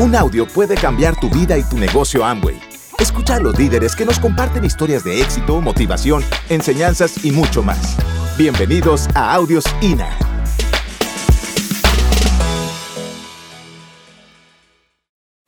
Un 0.00 0.14
audio 0.14 0.46
puede 0.46 0.76
cambiar 0.76 1.18
tu 1.18 1.28
vida 1.28 1.58
y 1.58 1.64
tu 1.64 1.76
negocio 1.76 2.24
Amway. 2.24 2.56
Escucha 3.00 3.34
a 3.34 3.40
los 3.40 3.58
líderes 3.58 3.96
que 3.96 4.04
nos 4.04 4.20
comparten 4.20 4.64
historias 4.64 5.02
de 5.02 5.20
éxito, 5.20 5.60
motivación, 5.60 6.22
enseñanzas 6.48 7.24
y 7.24 7.32
mucho 7.32 7.64
más. 7.64 7.96
Bienvenidos 8.38 9.08
a 9.16 9.34
Audios 9.34 9.64
INA. 9.82 10.16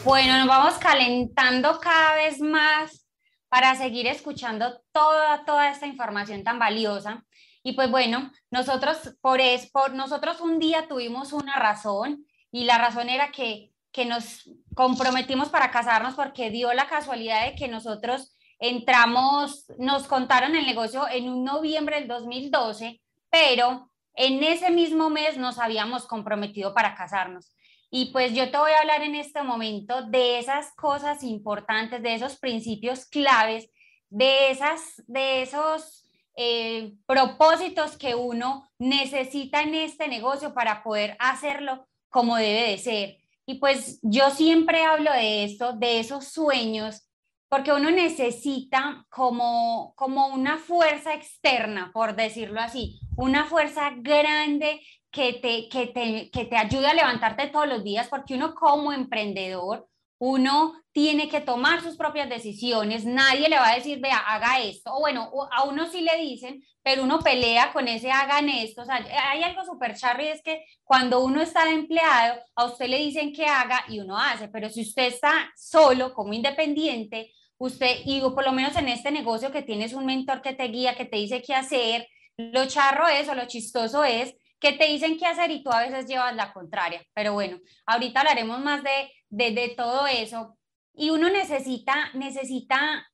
Bueno, 0.02 0.36
nos 0.38 0.48
vamos 0.48 0.74
calentando 0.78 1.78
cada 1.78 2.16
vez 2.16 2.40
más 2.40 3.06
para 3.48 3.76
seguir 3.76 4.08
escuchando 4.08 4.82
toda, 4.90 5.44
toda 5.44 5.70
esta 5.70 5.86
información 5.86 6.42
tan 6.42 6.58
valiosa. 6.58 7.24
Y 7.62 7.74
pues 7.74 7.88
bueno, 7.88 8.32
nosotros 8.50 9.14
por, 9.20 9.40
es, 9.40 9.70
por 9.70 9.94
nosotros 9.94 10.40
un 10.40 10.58
día 10.58 10.88
tuvimos 10.88 11.32
una 11.32 11.56
razón 11.60 12.26
y 12.50 12.64
la 12.64 12.78
razón 12.78 13.08
era 13.08 13.30
que, 13.30 13.69
que 13.92 14.04
nos 14.04 14.48
comprometimos 14.74 15.48
para 15.48 15.70
casarnos 15.70 16.14
porque 16.14 16.50
dio 16.50 16.72
la 16.72 16.88
casualidad 16.88 17.46
de 17.46 17.56
que 17.56 17.68
nosotros 17.68 18.36
entramos, 18.58 19.66
nos 19.78 20.06
contaron 20.06 20.54
el 20.54 20.66
negocio 20.66 21.08
en 21.08 21.28
un 21.28 21.44
noviembre 21.44 21.96
del 21.96 22.08
2012, 22.08 23.00
pero 23.30 23.90
en 24.14 24.42
ese 24.44 24.70
mismo 24.70 25.08
mes 25.10 25.36
nos 25.38 25.58
habíamos 25.58 26.06
comprometido 26.06 26.74
para 26.74 26.94
casarnos. 26.94 27.54
Y 27.90 28.12
pues 28.12 28.34
yo 28.34 28.50
te 28.50 28.58
voy 28.58 28.70
a 28.70 28.80
hablar 28.80 29.02
en 29.02 29.16
este 29.16 29.42
momento 29.42 30.02
de 30.02 30.38
esas 30.38 30.72
cosas 30.76 31.24
importantes, 31.24 32.02
de 32.02 32.14
esos 32.14 32.38
principios 32.38 33.06
claves, 33.06 33.68
de, 34.10 34.50
esas, 34.50 35.02
de 35.08 35.42
esos 35.42 36.04
eh, 36.36 36.94
propósitos 37.06 37.96
que 37.96 38.14
uno 38.14 38.70
necesita 38.78 39.62
en 39.62 39.74
este 39.74 40.06
negocio 40.06 40.54
para 40.54 40.82
poder 40.82 41.16
hacerlo 41.18 41.88
como 42.08 42.36
debe 42.36 42.70
de 42.70 42.78
ser. 42.78 43.16
Y 43.50 43.54
pues 43.58 43.98
yo 44.02 44.30
siempre 44.30 44.84
hablo 44.84 45.12
de 45.12 45.42
esto, 45.42 45.72
de 45.72 45.98
esos 45.98 46.28
sueños, 46.28 47.08
porque 47.48 47.72
uno 47.72 47.90
necesita 47.90 49.04
como, 49.10 49.92
como 49.96 50.28
una 50.28 50.56
fuerza 50.56 51.14
externa, 51.14 51.90
por 51.92 52.14
decirlo 52.14 52.60
así, 52.60 53.00
una 53.16 53.46
fuerza 53.46 53.90
grande 53.96 54.80
que 55.10 55.32
te, 55.32 55.68
que, 55.68 55.88
te, 55.88 56.30
que 56.30 56.44
te 56.44 56.56
ayude 56.56 56.86
a 56.86 56.94
levantarte 56.94 57.48
todos 57.48 57.66
los 57.66 57.82
días, 57.82 58.06
porque 58.06 58.34
uno 58.34 58.54
como 58.54 58.92
emprendedor, 58.92 59.88
uno 60.20 60.74
tiene 60.92 61.30
que 61.30 61.40
tomar 61.40 61.80
sus 61.80 61.96
propias 61.96 62.28
decisiones, 62.28 63.06
nadie 63.06 63.48
le 63.48 63.56
va 63.56 63.70
a 63.70 63.74
decir, 63.76 64.00
vea, 64.00 64.18
haga 64.18 64.60
esto, 64.60 64.94
o 64.94 65.00
bueno, 65.00 65.30
a 65.50 65.64
uno 65.64 65.86
sí 65.86 66.02
le 66.02 66.14
dicen, 66.18 66.62
pero 66.82 67.04
uno 67.04 67.20
pelea 67.20 67.72
con 67.72 67.88
ese 67.88 68.10
hagan 68.10 68.50
esto, 68.50 68.82
o 68.82 68.84
sea, 68.84 68.96
hay 69.30 69.42
algo 69.42 69.64
súper 69.64 69.96
charro 69.96 70.22
y 70.22 70.28
es 70.28 70.42
que 70.42 70.62
cuando 70.84 71.24
uno 71.24 71.40
está 71.40 71.64
de 71.64 71.72
empleado, 71.72 72.38
a 72.54 72.66
usted 72.66 72.88
le 72.88 72.98
dicen 72.98 73.32
que 73.32 73.46
haga 73.46 73.84
y 73.88 74.00
uno 74.00 74.18
hace, 74.18 74.48
pero 74.48 74.68
si 74.68 74.82
usted 74.82 75.04
está 75.04 75.50
solo 75.56 76.12
como 76.12 76.34
independiente, 76.34 77.32
usted, 77.56 78.00
y 78.04 78.20
por 78.20 78.44
lo 78.44 78.52
menos 78.52 78.76
en 78.76 78.88
este 78.88 79.10
negocio 79.10 79.50
que 79.50 79.62
tienes 79.62 79.94
un 79.94 80.04
mentor 80.04 80.42
que 80.42 80.52
te 80.52 80.64
guía, 80.64 80.96
que 80.96 81.06
te 81.06 81.16
dice 81.16 81.40
qué 81.40 81.54
hacer, 81.54 82.06
lo 82.36 82.66
charro 82.66 83.08
es 83.08 83.26
o 83.30 83.34
lo 83.34 83.46
chistoso 83.46 84.04
es 84.04 84.34
que 84.60 84.72
te 84.72 84.86
dicen 84.86 85.16
qué 85.16 85.26
hacer 85.26 85.50
y 85.50 85.62
tú 85.62 85.72
a 85.72 85.80
veces 85.80 86.06
llevas 86.06 86.36
la 86.36 86.52
contraria. 86.52 87.02
Pero 87.14 87.32
bueno, 87.32 87.58
ahorita 87.86 88.20
hablaremos 88.20 88.60
más 88.60 88.82
de, 88.82 89.10
de, 89.30 89.74
todo 89.76 90.06
eso. 90.06 90.58
Y 90.92 91.10
uno 91.10 91.30
necesita, 91.30 92.10
necesita 92.14 93.06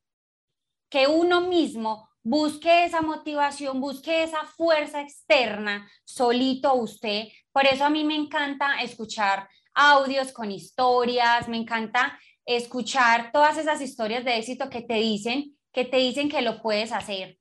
que 0.89 1.07
uno 1.07 1.43
mismo 1.43 2.09
busque 2.23 2.85
esa 2.85 3.03
motivación, 3.03 3.81
busque 3.81 4.25
esa 4.25 4.45
fuerza 4.45 5.01
externa 5.01 5.89
solito 6.05 6.75
usted. 6.75 7.29
Por 7.53 7.67
eso 7.67 7.85
a 7.85 7.91
mí 7.91 8.03
me 8.03 8.17
encanta 8.17 8.81
escuchar 8.83 9.49
audios 9.75 10.33
con 10.33 10.51
historias, 10.51 11.49
me 11.49 11.59
encanta 11.59 12.19
escuchar 12.45 13.31
todas 13.33 13.59
esas 13.59 13.81
historias 13.81 14.25
de 14.25 14.39
éxito 14.39 14.71
que 14.71 14.83
te 14.83 14.95
dicen, 14.95 15.57
que 15.73 15.85
te 15.85 15.99
dicen 15.99 16.29
que 16.29 16.43
lo 16.43 16.63
puedes 16.63 16.93
hacer. 16.93 17.39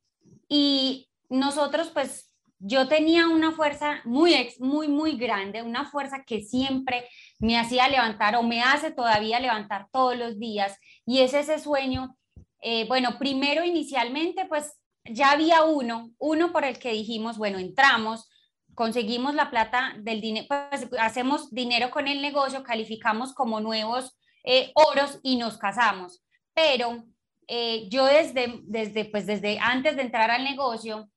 Y 0.47 1.09
nosotros 1.29 1.89
pues 1.93 2.31
yo 2.59 2.87
tenía 2.87 3.27
una 3.27 3.51
fuerza 3.51 4.01
muy, 4.05 4.33
muy, 4.59 4.87
muy 4.87 5.17
grande, 5.17 5.61
una 5.61 5.89
fuerza 5.89 6.23
que 6.25 6.41
siempre 6.41 7.07
me 7.39 7.57
hacía 7.57 7.87
levantar 7.87 8.35
o 8.35 8.43
me 8.43 8.61
hace 8.61 8.91
todavía 8.91 9.39
levantar 9.39 9.87
todos 9.91 10.17
los 10.17 10.39
días. 10.39 10.77
Y 11.05 11.19
es 11.19 11.33
ese 11.33 11.59
sueño, 11.59 12.17
eh, 12.61 12.85
bueno, 12.87 13.17
primero 13.19 13.63
inicialmente, 13.63 14.45
pues 14.45 14.79
ya 15.03 15.31
había 15.31 15.63
uno, 15.63 16.11
uno 16.17 16.51
por 16.51 16.63
el 16.65 16.79
que 16.79 16.91
dijimos, 16.91 17.37
bueno, 17.37 17.59
entramos, 17.59 18.29
conseguimos 18.73 19.35
la 19.35 19.49
plata 19.49 19.93
del 19.99 20.21
dinero, 20.21 20.47
pues 20.47 20.87
hacemos 20.99 21.51
dinero 21.51 21.91
con 21.91 22.07
el 22.07 22.21
negocio, 22.21 22.63
calificamos 22.63 23.33
como 23.33 23.59
nuevos 23.59 24.17
eh, 24.43 24.71
oros 24.73 25.19
y 25.23 25.37
nos 25.37 25.57
casamos. 25.57 26.23
Pero 26.53 27.05
eh, 27.47 27.87
yo 27.89 28.05
desde, 28.05 28.61
desde, 28.63 29.05
pues 29.05 29.25
desde 29.25 29.59
antes 29.59 29.95
de 29.95 30.03
entrar 30.03 30.31
al 30.31 30.43
negocio, 30.43 31.09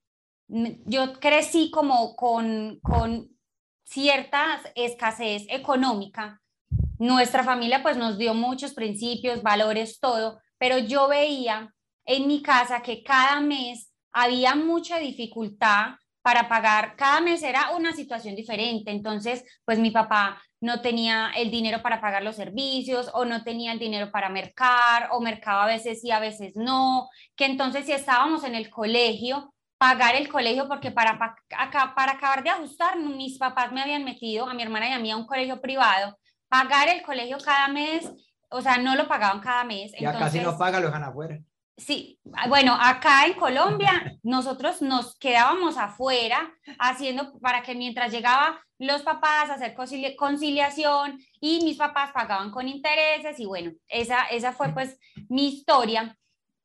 yo 0.48 1.12
crecí 1.20 1.70
como 1.70 2.16
con, 2.16 2.80
con 2.82 3.37
cierta 3.88 4.60
escasez 4.74 5.46
económica. 5.48 6.40
Nuestra 6.98 7.42
familia 7.42 7.82
pues 7.82 7.96
nos 7.96 8.18
dio 8.18 8.34
muchos 8.34 8.74
principios, 8.74 9.42
valores, 9.42 9.98
todo, 9.98 10.40
pero 10.58 10.78
yo 10.78 11.08
veía 11.08 11.74
en 12.04 12.26
mi 12.26 12.42
casa 12.42 12.82
que 12.82 13.02
cada 13.02 13.40
mes 13.40 13.92
había 14.12 14.54
mucha 14.54 14.98
dificultad 14.98 15.94
para 16.22 16.48
pagar, 16.48 16.96
cada 16.96 17.20
mes 17.20 17.42
era 17.42 17.70
una 17.70 17.92
situación 17.94 18.34
diferente, 18.34 18.90
entonces 18.90 19.44
pues 19.64 19.78
mi 19.78 19.90
papá 19.90 20.42
no 20.60 20.80
tenía 20.82 21.30
el 21.36 21.50
dinero 21.50 21.80
para 21.82 22.00
pagar 22.00 22.22
los 22.22 22.36
servicios 22.36 23.10
o 23.14 23.24
no 23.24 23.44
tenía 23.44 23.72
el 23.72 23.78
dinero 23.78 24.10
para 24.10 24.28
mercar 24.28 25.08
o 25.12 25.20
mercaba 25.20 25.64
a 25.64 25.68
veces 25.68 26.00
sí, 26.02 26.10
a 26.10 26.18
veces 26.18 26.56
no, 26.56 27.08
que 27.36 27.46
entonces 27.46 27.86
si 27.86 27.92
estábamos 27.92 28.44
en 28.44 28.54
el 28.54 28.68
colegio, 28.68 29.54
pagar 29.78 30.16
el 30.16 30.28
colegio 30.28 30.68
porque 30.68 30.90
para, 30.90 31.18
para, 31.18 31.94
para 31.94 32.12
acabar 32.12 32.42
de 32.42 32.50
ajustar, 32.50 32.98
mis 32.98 33.38
papás 33.38 33.72
me 33.72 33.80
habían 33.80 34.04
metido 34.04 34.48
a 34.48 34.54
mi 34.54 34.62
hermana 34.62 34.88
y 34.88 34.92
a 34.92 34.98
mí 34.98 35.10
a 35.10 35.16
un 35.16 35.26
colegio 35.26 35.60
privado, 35.60 36.18
pagar 36.48 36.88
el 36.88 37.02
colegio 37.02 37.38
cada 37.42 37.68
mes, 37.68 38.10
o 38.50 38.60
sea, 38.60 38.78
no 38.78 38.96
lo 38.96 39.06
pagaban 39.06 39.40
cada 39.40 39.64
mes. 39.64 39.92
Ya 39.98 40.18
casi 40.18 40.40
no 40.40 40.58
paga, 40.58 40.80
lo 40.80 40.86
dejan 40.86 41.04
afuera. 41.04 41.38
Sí, 41.76 42.18
bueno, 42.48 42.76
acá 42.78 43.24
en 43.26 43.34
Colombia 43.34 44.18
nosotros 44.24 44.82
nos 44.82 45.16
quedábamos 45.16 45.76
afuera 45.76 46.52
haciendo 46.80 47.38
para 47.38 47.62
que 47.62 47.76
mientras 47.76 48.10
llegaba 48.10 48.60
los 48.78 49.02
papás 49.02 49.48
a 49.48 49.54
hacer 49.54 49.76
conciliación 50.16 51.20
y 51.40 51.64
mis 51.64 51.76
papás 51.76 52.10
pagaban 52.10 52.50
con 52.50 52.66
intereses 52.66 53.38
y 53.38 53.46
bueno, 53.46 53.70
esa, 53.86 54.24
esa 54.24 54.52
fue 54.52 54.70
pues 54.70 54.98
mi 55.28 55.46
historia. 55.46 56.17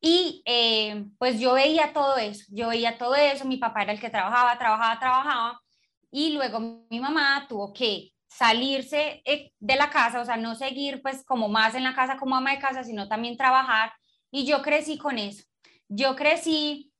Y 0.06 0.42
eh, 0.44 1.06
pues 1.16 1.40
yo 1.40 1.54
veía 1.54 1.94
todo 1.94 2.18
eso, 2.18 2.44
yo 2.50 2.68
veía 2.68 2.98
todo 2.98 3.14
eso, 3.14 3.46
mi 3.46 3.56
papá 3.56 3.84
era 3.84 3.92
el 3.92 4.00
que 4.00 4.10
trabajaba, 4.10 4.58
trabajaba, 4.58 5.00
trabajaba, 5.00 5.60
y 6.10 6.34
luego 6.34 6.84
mi 6.90 7.00
mamá 7.00 7.46
tuvo 7.48 7.72
que 7.72 8.12
salirse 8.26 9.22
eh, 9.24 9.52
de 9.58 9.76
la 9.76 9.88
casa, 9.88 10.20
o 10.20 10.24
sea, 10.26 10.36
no 10.36 10.56
seguir 10.56 11.00
pues 11.00 11.24
como 11.24 11.48
más 11.48 11.74
en 11.74 11.84
la 11.84 11.94
casa 11.94 12.18
como 12.18 12.36
ama 12.36 12.50
de 12.50 12.58
casa, 12.58 12.84
sino 12.84 13.08
también 13.08 13.38
trabajar, 13.38 13.94
y 14.30 14.44
yo 14.44 14.60
crecí 14.60 14.98
con 14.98 15.16
eso. 15.16 15.42
Yo 15.88 16.14
crecí 16.16 16.92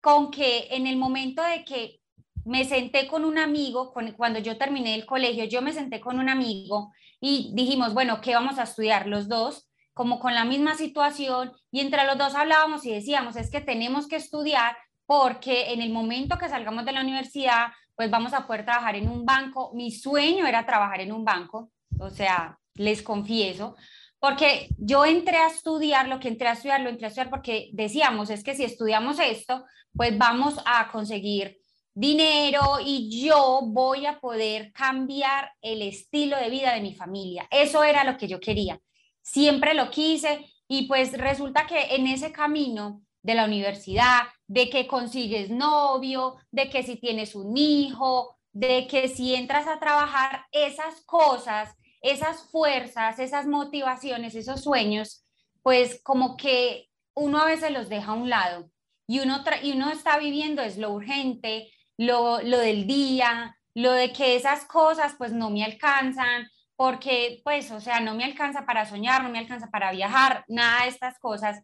con 0.00 0.30
que 0.30 0.68
en 0.70 0.86
el 0.86 0.96
momento 0.96 1.42
de 1.42 1.62
que 1.62 2.00
me 2.46 2.64
senté 2.64 3.06
con 3.06 3.26
un 3.26 3.36
amigo, 3.36 3.92
cuando 4.16 4.38
yo 4.38 4.56
terminé 4.56 4.94
el 4.94 5.04
colegio, 5.04 5.44
yo 5.44 5.60
me 5.60 5.74
senté 5.74 6.00
con 6.00 6.18
un 6.18 6.30
amigo 6.30 6.90
y 7.20 7.52
dijimos, 7.54 7.92
bueno, 7.92 8.22
¿qué 8.22 8.32
vamos 8.32 8.58
a 8.58 8.62
estudiar 8.62 9.06
los 9.08 9.28
dos? 9.28 9.68
Como 9.96 10.20
con 10.20 10.34
la 10.34 10.44
misma 10.44 10.74
situación 10.74 11.52
y 11.72 11.80
entre 11.80 12.04
los 12.04 12.18
dos 12.18 12.34
hablábamos 12.34 12.84
y 12.84 12.92
decíamos, 12.92 13.34
es 13.34 13.50
que 13.50 13.62
tenemos 13.62 14.06
que 14.06 14.16
estudiar 14.16 14.76
porque 15.06 15.72
en 15.72 15.80
el 15.80 15.90
momento 15.90 16.36
que 16.36 16.50
salgamos 16.50 16.84
de 16.84 16.92
la 16.92 17.00
universidad, 17.00 17.68
pues 17.94 18.10
vamos 18.10 18.34
a 18.34 18.46
poder 18.46 18.66
trabajar 18.66 18.94
en 18.94 19.08
un 19.08 19.24
banco. 19.24 19.72
Mi 19.72 19.90
sueño 19.90 20.46
era 20.46 20.66
trabajar 20.66 21.00
en 21.00 21.12
un 21.12 21.24
banco, 21.24 21.70
o 21.98 22.10
sea, 22.10 22.58
les 22.74 23.00
confieso, 23.00 23.74
porque 24.18 24.68
yo 24.76 25.06
entré 25.06 25.38
a 25.38 25.46
estudiar, 25.46 26.08
lo 26.08 26.20
que 26.20 26.28
entré 26.28 26.48
a 26.48 26.52
estudiar, 26.52 26.82
lo 26.82 26.90
entré 26.90 27.06
a 27.06 27.08
estudiar 27.08 27.30
porque 27.30 27.70
decíamos, 27.72 28.28
es 28.28 28.44
que 28.44 28.54
si 28.54 28.64
estudiamos 28.64 29.18
esto, 29.18 29.64
pues 29.94 30.18
vamos 30.18 30.60
a 30.66 30.88
conseguir 30.92 31.56
dinero 31.94 32.80
y 32.84 33.24
yo 33.24 33.62
voy 33.64 34.04
a 34.04 34.20
poder 34.20 34.72
cambiar 34.72 35.52
el 35.62 35.80
estilo 35.80 36.36
de 36.36 36.50
vida 36.50 36.74
de 36.74 36.82
mi 36.82 36.94
familia. 36.94 37.48
Eso 37.50 37.82
era 37.82 38.04
lo 38.04 38.18
que 38.18 38.28
yo 38.28 38.40
quería 38.40 38.78
siempre 39.26 39.74
lo 39.74 39.90
quise 39.90 40.46
y 40.68 40.86
pues 40.86 41.12
resulta 41.18 41.66
que 41.66 41.96
en 41.96 42.06
ese 42.06 42.32
camino 42.32 43.02
de 43.22 43.34
la 43.34 43.44
universidad, 43.44 44.22
de 44.46 44.70
que 44.70 44.86
consigues 44.86 45.50
novio, 45.50 46.36
de 46.52 46.70
que 46.70 46.84
si 46.84 46.96
tienes 46.96 47.34
un 47.34 47.56
hijo, 47.56 48.38
de 48.52 48.86
que 48.86 49.08
si 49.08 49.34
entras 49.34 49.66
a 49.66 49.80
trabajar, 49.80 50.46
esas 50.52 51.04
cosas, 51.04 51.74
esas 52.00 52.48
fuerzas, 52.50 53.18
esas 53.18 53.46
motivaciones, 53.46 54.36
esos 54.36 54.62
sueños, 54.62 55.24
pues 55.62 56.00
como 56.04 56.36
que 56.36 56.88
uno 57.14 57.40
a 57.40 57.46
veces 57.46 57.72
los 57.72 57.88
deja 57.88 58.12
a 58.12 58.14
un 58.14 58.30
lado 58.30 58.70
y 59.08 59.18
uno, 59.18 59.42
y 59.62 59.72
uno 59.72 59.90
está 59.90 60.18
viviendo 60.18 60.62
es 60.62 60.78
lo 60.78 60.92
urgente, 60.92 61.72
lo, 61.96 62.40
lo 62.42 62.58
del 62.58 62.86
día, 62.86 63.56
lo 63.74 63.90
de 63.90 64.12
que 64.12 64.36
esas 64.36 64.64
cosas 64.66 65.14
pues 65.18 65.32
no 65.32 65.50
me 65.50 65.64
alcanzan, 65.64 66.48
porque 66.76 67.40
pues, 67.42 67.70
o 67.70 67.80
sea, 67.80 68.00
no 68.00 68.14
me 68.14 68.24
alcanza 68.24 68.66
para 68.66 68.86
soñar, 68.86 69.22
no 69.22 69.30
me 69.30 69.38
alcanza 69.38 69.68
para 69.70 69.90
viajar, 69.92 70.44
nada 70.48 70.82
de 70.82 70.90
estas 70.90 71.18
cosas. 71.18 71.62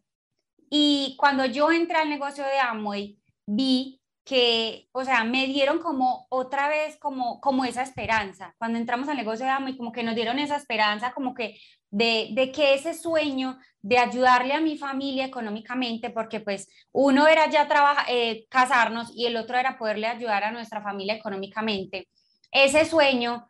Y 0.69 1.15
cuando 1.19 1.45
yo 1.45 1.71
entré 1.71 1.97
al 1.97 2.09
negocio 2.09 2.43
de 2.43 2.59
Amway, 2.59 3.19
vi 3.45 4.01
que, 4.23 4.87
o 4.93 5.03
sea, 5.03 5.23
me 5.23 5.47
dieron 5.47 5.79
como 5.79 6.25
otra 6.29 6.69
vez 6.69 6.97
como, 6.97 7.41
como 7.41 7.65
esa 7.65 7.83
esperanza. 7.83 8.55
Cuando 8.57 8.79
entramos 8.79 9.09
al 9.09 9.17
negocio 9.17 9.45
de 9.45 9.51
Amway, 9.51 9.77
como 9.77 9.91
que 9.91 10.03
nos 10.03 10.15
dieron 10.15 10.39
esa 10.39 10.55
esperanza, 10.55 11.13
como 11.13 11.33
que 11.33 11.59
de, 11.91 12.29
de, 12.31 12.51
que 12.51 12.73
ese 12.73 12.93
sueño 12.93 13.59
de 13.81 13.99
ayudarle 13.99 14.53
a 14.53 14.61
mi 14.61 14.77
familia 14.77 15.25
económicamente, 15.25 16.09
porque 16.09 16.39
pues 16.39 16.67
uno 16.91 17.27
era 17.27 17.49
ya 17.49 17.67
trabajar, 17.67 18.05
eh, 18.09 18.45
casarnos 18.49 19.11
y 19.13 19.25
el 19.25 19.35
otro 19.35 19.57
era 19.57 19.77
poderle 19.77 20.07
ayudar 20.07 20.45
a 20.45 20.51
nuestra 20.51 20.81
familia 20.81 21.15
económicamente. 21.15 22.07
Ese 22.51 22.85
sueño 22.85 23.45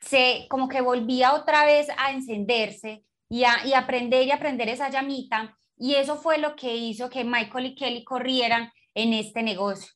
se 0.00 0.46
como 0.48 0.68
que 0.68 0.80
volvía 0.80 1.34
otra 1.34 1.64
vez 1.64 1.88
a 1.98 2.12
encenderse 2.12 3.04
y, 3.28 3.44
a, 3.44 3.66
y 3.66 3.74
aprender 3.74 4.26
y 4.26 4.30
aprender 4.30 4.68
esa 4.68 4.90
llamita. 4.90 5.58
Y 5.76 5.94
eso 5.94 6.16
fue 6.16 6.38
lo 6.38 6.56
que 6.56 6.74
hizo 6.76 7.10
que 7.10 7.24
Michael 7.24 7.66
y 7.66 7.74
Kelly 7.74 8.04
corrieran 8.04 8.72
en 8.94 9.12
este 9.12 9.42
negocio. 9.42 9.92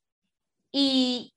Y 0.70 1.34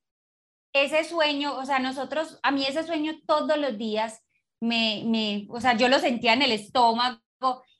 ese 0.73 1.03
sueño, 1.03 1.55
o 1.57 1.65
sea, 1.65 1.79
nosotros, 1.79 2.39
a 2.43 2.51
mí 2.51 2.65
ese 2.65 2.83
sueño 2.83 3.13
todos 3.25 3.57
los 3.57 3.77
días 3.77 4.21
me, 4.61 5.03
me, 5.05 5.47
o 5.49 5.59
sea, 5.59 5.75
yo 5.75 5.87
lo 5.87 5.99
sentía 5.99 6.33
en 6.33 6.41
el 6.41 6.51
estómago 6.51 7.19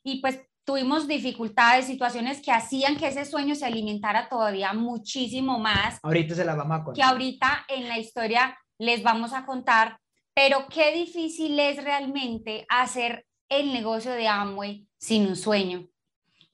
y 0.03 0.21
pues 0.21 0.39
tuvimos 0.65 1.07
dificultades, 1.07 1.85
situaciones 1.85 2.41
que 2.41 2.51
hacían 2.51 2.97
que 2.97 3.07
ese 3.07 3.25
sueño 3.25 3.55
se 3.55 3.65
alimentara 3.65 4.27
todavía 4.27 4.73
muchísimo 4.73 5.59
más. 5.59 5.99
Ahorita 6.03 6.35
se 6.35 6.43
la 6.43 6.55
vamos 6.55 6.79
a 6.79 6.83
contar. 6.83 6.95
Que 6.95 7.03
ahorita 7.03 7.65
en 7.69 7.87
la 7.87 7.99
historia 7.99 8.57
les 8.79 9.03
vamos 9.03 9.33
a 9.33 9.45
contar, 9.45 9.99
pero 10.35 10.67
qué 10.67 10.91
difícil 10.91 11.57
es 11.59 11.81
realmente 11.83 12.65
hacer 12.69 13.25
el 13.49 13.71
negocio 13.73 14.11
de 14.11 14.27
Amway 14.27 14.85
sin 14.97 15.27
un 15.27 15.35
sueño. 15.35 15.87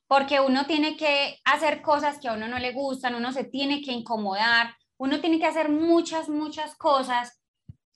Porque 0.07 0.39
uno 0.39 0.65
tiene 0.67 0.95
que 0.95 1.39
hacer 1.43 1.81
cosas 1.81 2.19
que 2.19 2.27
a 2.27 2.33
uno 2.33 2.47
no 2.47 2.59
le 2.59 2.73
gustan, 2.73 3.15
uno 3.15 3.33
se 3.33 3.43
tiene 3.43 3.81
que 3.81 3.91
incomodar, 3.91 4.75
uno 4.97 5.19
tiene 5.19 5.39
que 5.39 5.47
hacer 5.47 5.69
muchas, 5.69 6.29
muchas 6.29 6.75
cosas 6.75 7.41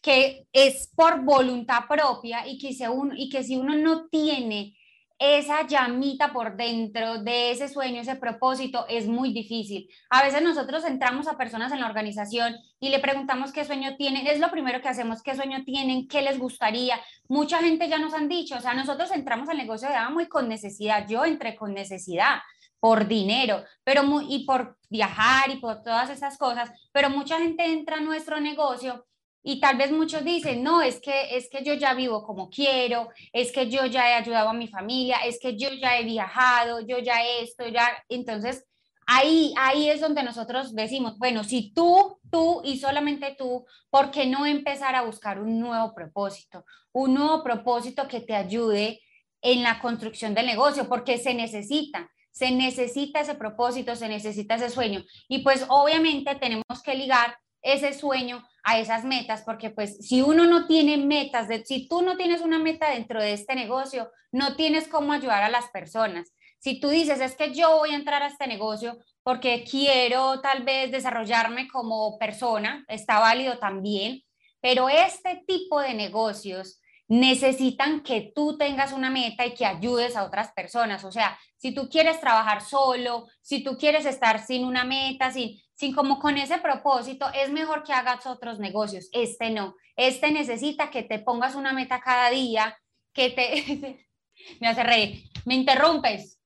que 0.01 0.47
es 0.51 0.91
por 0.95 1.23
voluntad 1.23 1.83
propia 1.87 2.47
y 2.47 2.57
que, 2.57 2.73
si 2.73 2.85
uno, 2.87 3.13
y 3.15 3.29
que 3.29 3.43
si 3.43 3.55
uno 3.55 3.75
no 3.75 4.07
tiene 4.07 4.75
esa 5.17 5.65
llamita 5.65 6.33
por 6.33 6.57
dentro 6.57 7.23
de 7.23 7.51
ese 7.51 7.69
sueño, 7.69 8.01
ese 8.01 8.15
propósito, 8.15 8.85
es 8.89 9.07
muy 9.07 9.31
difícil. 9.31 9.89
A 10.09 10.23
veces 10.23 10.41
nosotros 10.41 10.83
entramos 10.83 11.27
a 11.27 11.37
personas 11.37 11.71
en 11.71 11.79
la 11.79 11.87
organización 11.87 12.55
y 12.79 12.89
le 12.89 12.99
preguntamos 12.99 13.53
qué 13.53 13.63
sueño 13.63 13.95
tienen, 13.95 14.27
es 14.27 14.39
lo 14.39 14.51
primero 14.51 14.81
que 14.81 14.89
hacemos, 14.89 15.23
qué 15.23 15.35
sueño 15.35 15.63
tienen, 15.63 16.07
qué 16.07 16.21
les 16.21 16.37
gustaría. 16.37 16.99
Mucha 17.29 17.59
gente 17.59 17.87
ya 17.87 17.97
nos 17.97 18.13
han 18.13 18.27
dicho, 18.27 18.55
o 18.55 18.61
sea, 18.61 18.73
nosotros 18.73 19.11
entramos 19.11 19.47
al 19.47 19.57
negocio 19.57 19.87
de 19.87 19.95
Amo 19.95 20.19
y 20.21 20.27
con 20.27 20.49
necesidad, 20.49 21.07
yo 21.07 21.23
entré 21.23 21.55
con 21.55 21.73
necesidad 21.73 22.39
por 22.79 23.07
dinero, 23.07 23.63
pero 23.83 24.03
muy, 24.03 24.25
y 24.29 24.45
por 24.45 24.77
viajar 24.89 25.49
y 25.49 25.57
por 25.57 25.81
todas 25.81 26.09
esas 26.09 26.37
cosas, 26.37 26.69
pero 26.91 27.09
mucha 27.09 27.39
gente 27.39 27.65
entra 27.65 27.97
a 27.97 28.01
nuestro 28.01 28.39
negocio 28.39 29.05
y 29.47 29.59
tal 29.59 29.77
vez 29.77 29.91
muchos 29.91 30.25
dicen, 30.25 30.63
no, 30.63 30.81
es 30.81 30.99
que, 30.99 31.37
es 31.37 31.47
que 31.51 31.63
yo 31.63 31.75
ya 31.75 31.93
vivo 31.93 32.23
como 32.25 32.49
quiero, 32.49 33.09
es 33.31 33.51
que 33.51 33.69
yo 33.69 33.85
ya 33.85 34.09
he 34.09 34.13
ayudado 34.15 34.49
a 34.49 34.53
mi 34.53 34.67
familia, 34.67 35.17
es 35.23 35.39
que 35.39 35.55
yo 35.55 35.69
ya 35.69 35.99
he 35.99 36.03
viajado, 36.03 36.79
yo 36.79 36.97
ya 36.97 37.23
esto, 37.23 37.67
ya. 37.67 37.87
Entonces, 38.09 38.65
ahí, 39.05 39.53
ahí 39.55 39.87
es 39.87 40.01
donde 40.01 40.23
nosotros 40.23 40.73
decimos, 40.73 41.19
bueno, 41.19 41.43
si 41.43 41.71
tú, 41.75 42.17
tú 42.31 42.61
y 42.63 42.79
solamente 42.79 43.35
tú, 43.37 43.67
¿por 43.91 44.09
qué 44.09 44.25
no 44.25 44.47
empezar 44.47 44.95
a 44.95 45.03
buscar 45.03 45.39
un 45.39 45.59
nuevo 45.59 45.93
propósito? 45.93 46.65
Un 46.91 47.13
nuevo 47.13 47.43
propósito 47.43 48.07
que 48.07 48.21
te 48.21 48.33
ayude 48.33 48.99
en 49.43 49.61
la 49.61 49.79
construcción 49.79 50.33
del 50.33 50.47
negocio, 50.47 50.89
porque 50.89 51.19
se 51.19 51.35
necesita, 51.35 52.09
se 52.31 52.49
necesita 52.49 53.19
ese 53.19 53.35
propósito, 53.35 53.95
se 53.95 54.09
necesita 54.09 54.55
ese 54.55 54.71
sueño. 54.71 55.03
Y 55.27 55.43
pues 55.43 55.67
obviamente 55.69 56.33
tenemos 56.33 56.81
que 56.83 56.95
ligar 56.95 57.37
ese 57.61 57.93
sueño 57.93 58.43
a 58.65 58.79
esas 58.79 59.05
metas, 59.05 59.43
porque 59.43 59.69
pues 59.69 59.97
si 60.05 60.23
uno 60.23 60.45
no 60.45 60.65
tiene 60.65 60.97
metas, 60.97 61.47
de, 61.47 61.63
si 61.63 61.87
tú 61.87 62.01
no 62.01 62.17
tienes 62.17 62.41
una 62.41 62.57
meta 62.57 62.89
dentro 62.89 63.21
de 63.21 63.31
este 63.33 63.53
negocio, 63.55 64.11
no 64.31 64.55
tienes 64.55 64.87
cómo 64.87 65.13
ayudar 65.13 65.43
a 65.43 65.49
las 65.49 65.69
personas. 65.69 66.33
Si 66.57 66.79
tú 66.79 66.89
dices, 66.89 67.21
es 67.21 67.35
que 67.35 67.53
yo 67.53 67.77
voy 67.77 67.91
a 67.91 67.95
entrar 67.95 68.23
a 68.23 68.27
este 68.27 68.47
negocio 68.47 68.97
porque 69.21 69.63
quiero 69.69 70.41
tal 70.41 70.63
vez 70.63 70.91
desarrollarme 70.91 71.67
como 71.67 72.17
persona, 72.17 72.83
está 72.87 73.19
válido 73.19 73.59
también, 73.59 74.23
pero 74.61 74.89
este 74.89 75.43
tipo 75.47 75.79
de 75.79 75.93
negocios 75.93 76.81
necesitan 77.07 78.01
que 78.01 78.31
tú 78.33 78.57
tengas 78.57 78.93
una 78.93 79.11
meta 79.11 79.45
y 79.45 79.53
que 79.53 79.67
ayudes 79.67 80.15
a 80.15 80.23
otras 80.23 80.51
personas. 80.53 81.03
O 81.03 81.11
sea, 81.11 81.37
si 81.55 81.71
tú 81.71 81.87
quieres 81.87 82.19
trabajar 82.19 82.61
solo, 82.61 83.27
si 83.43 83.63
tú 83.63 83.77
quieres 83.77 84.07
estar 84.07 84.43
sin 84.43 84.65
una 84.65 84.85
meta, 84.85 85.31
sin, 85.31 85.59
sin 85.75 85.93
como 85.93 86.19
con 86.19 86.37
ese 86.37 86.57
propósito, 86.57 87.27
es 87.33 87.51
mejor 87.51 87.83
que 87.83 87.93
hagas 87.93 88.25
otros 88.25 88.59
negocios. 88.59 89.09
Este 89.11 89.49
no. 89.49 89.75
Este 89.95 90.31
necesita 90.31 90.89
que 90.89 91.03
te 91.03 91.19
pongas 91.19 91.55
una 91.55 91.73
meta 91.73 91.99
cada 91.99 92.29
día, 92.29 92.77
que 93.13 93.29
te... 93.29 94.07
me 94.59 94.67
hace 94.67 94.83
reír. 94.83 95.29
Me 95.45 95.55
interrumpes. 95.55 96.39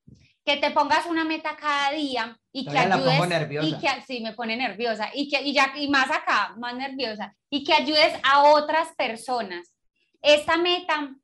Que 0.44 0.56
te 0.56 0.70
pongas 0.72 1.06
una 1.06 1.24
meta 1.24 1.56
cada 1.56 1.92
día 1.92 2.36
y 2.50 2.66
que 2.66 2.76
ayudes. 2.76 3.28
nerviosa. 3.28 3.68
Y 3.68 3.78
que, 3.78 3.88
sí, 4.06 4.20
me 4.20 4.32
pone 4.32 4.56
nerviosa. 4.56 5.10
Y, 5.14 5.28
que, 5.28 5.42
y, 5.42 5.52
ya, 5.52 5.72
y 5.76 5.88
más 5.88 6.10
acá, 6.10 6.54
más 6.58 6.74
nerviosa. 6.74 7.36
Y 7.48 7.62
que 7.62 7.72
ayudes 7.72 8.18
a 8.24 8.42
otras 8.42 8.88
personas. 8.96 9.74
Esta 10.22 10.56
meta, 10.56 11.14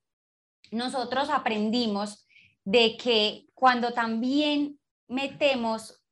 nosotros 0.70 1.28
aprendimos 1.30 2.26
de 2.64 2.96
que 2.96 3.46
cuando 3.54 3.92
también 3.92 4.78
metemos 5.08 6.04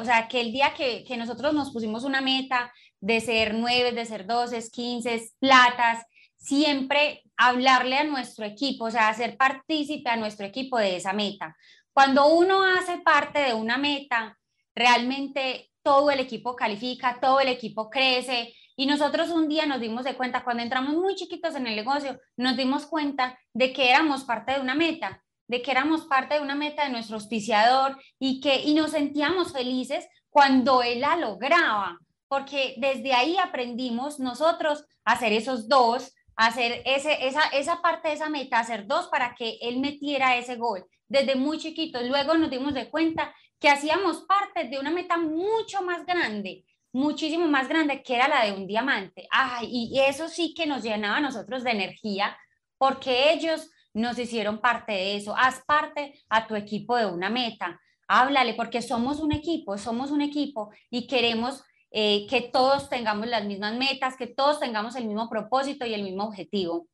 o 0.00 0.04
sea, 0.04 0.26
que 0.28 0.40
el 0.40 0.52
día 0.52 0.74
que, 0.74 1.04
que, 1.04 1.16
nosotros 1.16 1.54
nos 1.54 1.70
pusimos 1.70 2.04
una 2.04 2.20
meta 2.20 2.72
de 3.00 3.20
ser 3.20 3.54
nueve, 3.54 3.92
de 3.92 4.04
ser 4.04 4.26
doce, 4.26 4.62
quince, 4.70 5.30
platas, 5.38 6.04
siempre 6.36 7.22
hablarle 7.36 7.96
a 7.98 8.04
nuestro 8.04 8.44
equipo, 8.44 8.84
o 8.86 8.90
sea, 8.90 9.08
hacer 9.08 9.36
partícipe 9.36 10.10
a 10.10 10.16
nuestro 10.16 10.46
equipo 10.46 10.78
de 10.78 10.96
esa 10.96 11.12
meta. 11.12 11.56
Cuando 11.92 12.26
uno 12.26 12.64
hace 12.64 12.98
parte 12.98 13.38
de 13.38 13.54
una 13.54 13.78
meta, 13.78 14.36
realmente 14.74 15.70
todo 15.82 16.10
el 16.10 16.20
equipo 16.20 16.56
califica, 16.56 17.18
todo 17.20 17.40
el 17.40 17.48
equipo 17.48 17.88
crece. 17.88 18.54
Y 18.76 18.86
nosotros 18.86 19.30
un 19.30 19.48
día 19.48 19.66
nos 19.66 19.80
dimos 19.80 20.04
cuenta, 20.16 20.42
cuando 20.42 20.62
entramos 20.62 20.94
muy 20.94 21.14
chiquitos 21.14 21.54
en 21.54 21.66
el 21.66 21.76
negocio, 21.76 22.18
nos 22.36 22.56
dimos 22.56 22.86
cuenta 22.86 23.38
de 23.52 23.72
que 23.72 23.90
éramos 23.90 24.24
parte 24.24 24.52
de 24.52 24.60
una 24.60 24.74
meta 24.74 25.23
de 25.46 25.62
que 25.62 25.70
éramos 25.70 26.06
parte 26.06 26.34
de 26.34 26.40
una 26.40 26.54
meta 26.54 26.84
de 26.84 26.90
nuestro 26.90 27.16
auspiciador 27.16 28.00
y 28.18 28.40
que 28.40 28.62
y 28.62 28.74
nos 28.74 28.92
sentíamos 28.92 29.52
felices 29.52 30.06
cuando 30.30 30.82
él 30.82 31.00
la 31.00 31.16
lograba, 31.16 31.98
porque 32.28 32.74
desde 32.78 33.12
ahí 33.12 33.36
aprendimos 33.36 34.18
nosotros 34.18 34.84
hacer 35.04 35.32
esos 35.32 35.68
dos, 35.68 36.12
hacer 36.36 36.82
ese, 36.84 37.26
esa, 37.26 37.46
esa 37.48 37.80
parte 37.82 38.08
de 38.08 38.14
esa 38.14 38.28
meta, 38.28 38.58
hacer 38.58 38.86
dos 38.86 39.06
para 39.08 39.34
que 39.34 39.58
él 39.60 39.78
metiera 39.78 40.36
ese 40.36 40.56
gol 40.56 40.84
desde 41.08 41.36
muy 41.36 41.58
chiquitos. 41.58 42.02
Luego 42.08 42.34
nos 42.34 42.50
dimos 42.50 42.74
de 42.74 42.90
cuenta 42.90 43.34
que 43.60 43.68
hacíamos 43.68 44.22
parte 44.22 44.64
de 44.68 44.78
una 44.78 44.90
meta 44.90 45.16
mucho 45.16 45.82
más 45.82 46.04
grande, 46.04 46.64
muchísimo 46.92 47.46
más 47.46 47.68
grande, 47.68 48.02
que 48.02 48.16
era 48.16 48.28
la 48.28 48.44
de 48.44 48.52
un 48.52 48.66
diamante. 48.66 49.26
Ay, 49.30 49.68
y 49.70 50.00
eso 50.00 50.28
sí 50.28 50.54
que 50.54 50.66
nos 50.66 50.82
llenaba 50.82 51.18
a 51.18 51.20
nosotros 51.20 51.62
de 51.62 51.70
energía, 51.70 52.36
porque 52.78 53.32
ellos 53.32 53.70
nos 53.94 54.18
hicieron 54.18 54.58
parte 54.58 54.92
de 54.92 55.16
eso. 55.16 55.34
Haz 55.36 55.62
parte 55.64 56.20
a 56.28 56.46
tu 56.46 56.56
equipo 56.56 56.96
de 56.96 57.06
una 57.06 57.30
meta. 57.30 57.80
Háblale, 58.06 58.54
porque 58.54 58.82
somos 58.82 59.20
un 59.20 59.32
equipo, 59.32 59.78
somos 59.78 60.10
un 60.10 60.20
equipo 60.20 60.70
y 60.90 61.06
queremos 61.06 61.62
eh, 61.90 62.26
que 62.28 62.42
todos 62.42 62.90
tengamos 62.90 63.28
las 63.28 63.44
mismas 63.44 63.76
metas, 63.76 64.16
que 64.16 64.26
todos 64.26 64.60
tengamos 64.60 64.96
el 64.96 65.06
mismo 65.06 65.30
propósito 65.30 65.86
y 65.86 65.94
el 65.94 66.02
mismo 66.02 66.24
objetivo. 66.24 66.88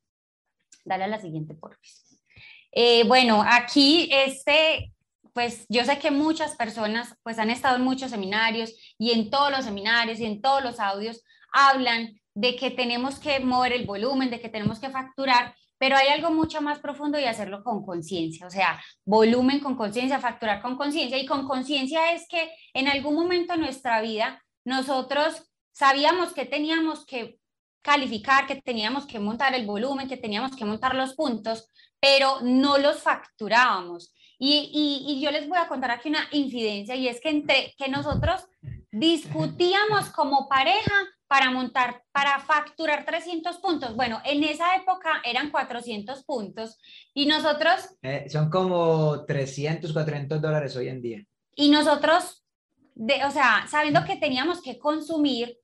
Dale 0.85 1.03
a 1.03 1.07
la 1.07 1.19
siguiente, 1.19 1.53
por 1.53 1.77
eh, 2.73 3.03
bueno, 3.03 3.43
aquí 3.45 4.09
este, 4.11 4.93
pues 5.33 5.65
yo 5.67 5.83
sé 5.83 5.99
que 5.99 6.09
muchas 6.09 6.55
personas 6.55 7.15
pues 7.23 7.37
han 7.37 7.49
estado 7.49 7.75
en 7.75 7.83
muchos 7.83 8.11
seminarios 8.11 8.73
y 8.97 9.11
en 9.11 9.29
todos 9.29 9.51
los 9.51 9.65
seminarios 9.65 10.19
y 10.19 10.25
en 10.25 10.41
todos 10.41 10.63
los 10.63 10.79
audios 10.79 11.21
hablan 11.51 12.21
de 12.33 12.55
que 12.55 12.71
tenemos 12.71 13.19
que 13.19 13.41
mover 13.41 13.73
el 13.73 13.85
volumen, 13.85 14.29
de 14.29 14.39
que 14.39 14.47
tenemos 14.47 14.79
que 14.79 14.89
facturar, 14.89 15.53
pero 15.81 15.97
hay 15.97 16.09
algo 16.09 16.29
mucho 16.29 16.61
más 16.61 16.77
profundo 16.77 17.19
y 17.19 17.23
hacerlo 17.23 17.63
con 17.63 17.83
conciencia, 17.83 18.45
o 18.45 18.51
sea, 18.51 18.79
volumen 19.03 19.59
con 19.59 19.75
conciencia, 19.75 20.19
facturar 20.19 20.61
con 20.61 20.77
conciencia. 20.77 21.17
Y 21.17 21.25
con 21.25 21.47
conciencia 21.47 22.11
es 22.13 22.27
que 22.27 22.51
en 22.75 22.87
algún 22.87 23.15
momento 23.15 23.53
de 23.53 23.59
nuestra 23.61 23.99
vida 23.99 24.39
nosotros 24.63 25.51
sabíamos 25.71 26.33
que 26.33 26.45
teníamos 26.45 27.03
que 27.03 27.39
calificar, 27.81 28.45
que 28.45 28.61
teníamos 28.61 29.07
que 29.07 29.17
montar 29.17 29.55
el 29.55 29.65
volumen, 29.65 30.07
que 30.07 30.17
teníamos 30.17 30.55
que 30.55 30.65
montar 30.65 30.93
los 30.93 31.15
puntos, 31.15 31.67
pero 31.99 32.41
no 32.43 32.77
los 32.77 33.01
facturábamos. 33.01 34.13
Y, 34.37 34.69
y, 35.07 35.19
yo 35.19 35.31
les 35.31 35.49
voy 35.49 35.57
a 35.57 35.67
contar 35.67 35.89
aquí 35.89 36.09
una 36.09 36.27
infidencia 36.31 36.93
y 36.93 37.07
es 37.07 37.19
que 37.19 37.29
entre 37.29 37.73
que 37.75 37.89
nosotros 37.89 38.45
discutíamos 38.91 40.11
como 40.11 40.47
pareja 40.47 40.93
para 41.31 41.49
montar, 41.49 42.03
para 42.11 42.41
facturar 42.41 43.05
300 43.05 43.55
puntos. 43.59 43.95
Bueno, 43.95 44.21
en 44.25 44.43
esa 44.43 44.75
época 44.75 45.21
eran 45.23 45.49
400 45.49 46.25
puntos 46.25 46.77
y 47.13 47.25
nosotros... 47.25 47.95
Eh, 48.01 48.25
son 48.29 48.49
como 48.49 49.23
300, 49.23 49.93
400 49.93 50.41
dólares 50.41 50.75
hoy 50.75 50.89
en 50.89 51.01
día. 51.01 51.25
Y 51.55 51.69
nosotros, 51.69 52.43
de, 52.95 53.23
o 53.23 53.31
sea, 53.31 53.65
sabiendo 53.69 54.03
que 54.03 54.17
teníamos 54.17 54.61
que 54.61 54.77
consumir, 54.77 55.57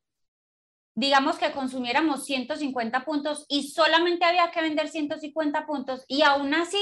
digamos 0.96 1.38
que 1.38 1.52
consumiéramos 1.52 2.24
150 2.24 3.04
puntos 3.04 3.46
y 3.50 3.68
solamente 3.68 4.24
había 4.24 4.50
que 4.52 4.62
vender 4.62 4.88
150 4.88 5.66
puntos 5.66 6.06
y 6.08 6.22
aún 6.22 6.54
así 6.54 6.80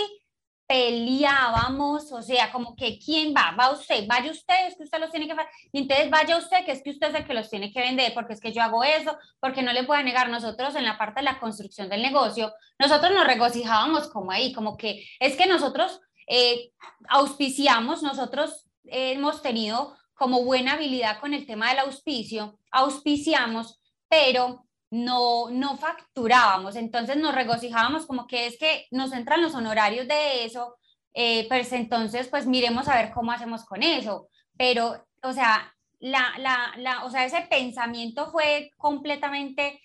peleábamos, 0.68 2.12
o 2.12 2.22
sea, 2.22 2.52
como 2.52 2.76
que 2.76 2.98
quién 2.98 3.34
va, 3.36 3.56
va 3.58 3.72
usted, 3.72 4.06
vaya 4.08 4.32
usted, 4.32 4.68
es 4.68 4.76
que 4.76 4.84
usted 4.84 5.00
los 5.00 5.12
tiene 5.12 5.28
que 5.28 5.36
y 5.72 5.80
entonces 5.80 6.10
vaya 6.10 6.38
usted, 6.38 6.66
que 6.66 6.72
es 6.72 6.82
que 6.82 6.90
usted 6.90 7.10
es 7.10 7.16
el 7.16 7.28
que 7.28 7.34
los 7.34 7.50
tiene 7.50 7.72
que 7.72 7.82
vender, 7.82 8.14
porque 8.14 8.34
es 8.34 8.40
que 8.40 8.52
yo 8.52 8.64
hago 8.64 8.84
eso, 8.84 9.16
porque 9.40 9.62
no 9.62 9.74
le 9.74 9.84
puedo 9.84 10.02
negar 10.02 10.30
nosotros 10.30 10.76
en 10.76 10.86
la 10.86 10.98
parte 10.98 11.20
de 11.20 11.26
la 11.26 11.40
construcción 11.40 11.90
del 11.90 12.02
negocio, 12.02 12.54
nosotros 12.80 13.14
nos 13.14 13.28
regocijábamos 13.28 14.08
como 14.10 14.32
ahí, 14.32 14.54
como 14.54 14.76
que 14.76 15.06
es 15.20 15.36
que 15.36 15.46
nosotros 15.46 16.02
eh, 16.28 16.72
auspiciamos, 17.10 18.02
nosotros 18.02 18.66
hemos 18.86 19.42
tenido 19.42 19.96
como 20.16 20.44
buena 20.44 20.74
habilidad 20.74 21.20
con 21.20 21.34
el 21.34 21.46
tema 21.46 21.70
del 21.70 21.80
auspicio, 21.80 22.58
auspiciamos, 22.72 23.80
pero 24.10 24.65
no, 24.92 25.50
no 25.50 25.78
facturábamos, 25.78 26.76
entonces 26.76 27.18
nos 27.18 27.36
regocijábamos 27.36 28.06
como 28.06 28.28
que 28.28 28.48
es 28.48 28.58
que 28.58 28.88
nos 28.92 29.12
entran 29.14 29.42
los 29.42 29.56
honorarios 29.56 30.08
de 30.08 30.46
eso, 30.46 30.76
eh, 31.14 31.48
pues 31.48 31.72
entonces 31.74 32.28
pues 32.28 32.46
miremos 32.46 32.88
a 32.88 32.96
ver 32.96 33.12
cómo 33.12 33.32
hacemos 33.32 33.66
con 33.66 33.84
eso, 33.84 34.28
pero 34.58 35.06
o 35.24 35.34
sea, 35.34 35.74
la, 36.00 36.34
la, 36.38 36.72
la, 36.78 37.06
o 37.06 37.10
sea, 37.10 37.26
ese 37.26 37.42
pensamiento 37.50 38.32
fue 38.32 38.72
completamente 38.78 39.82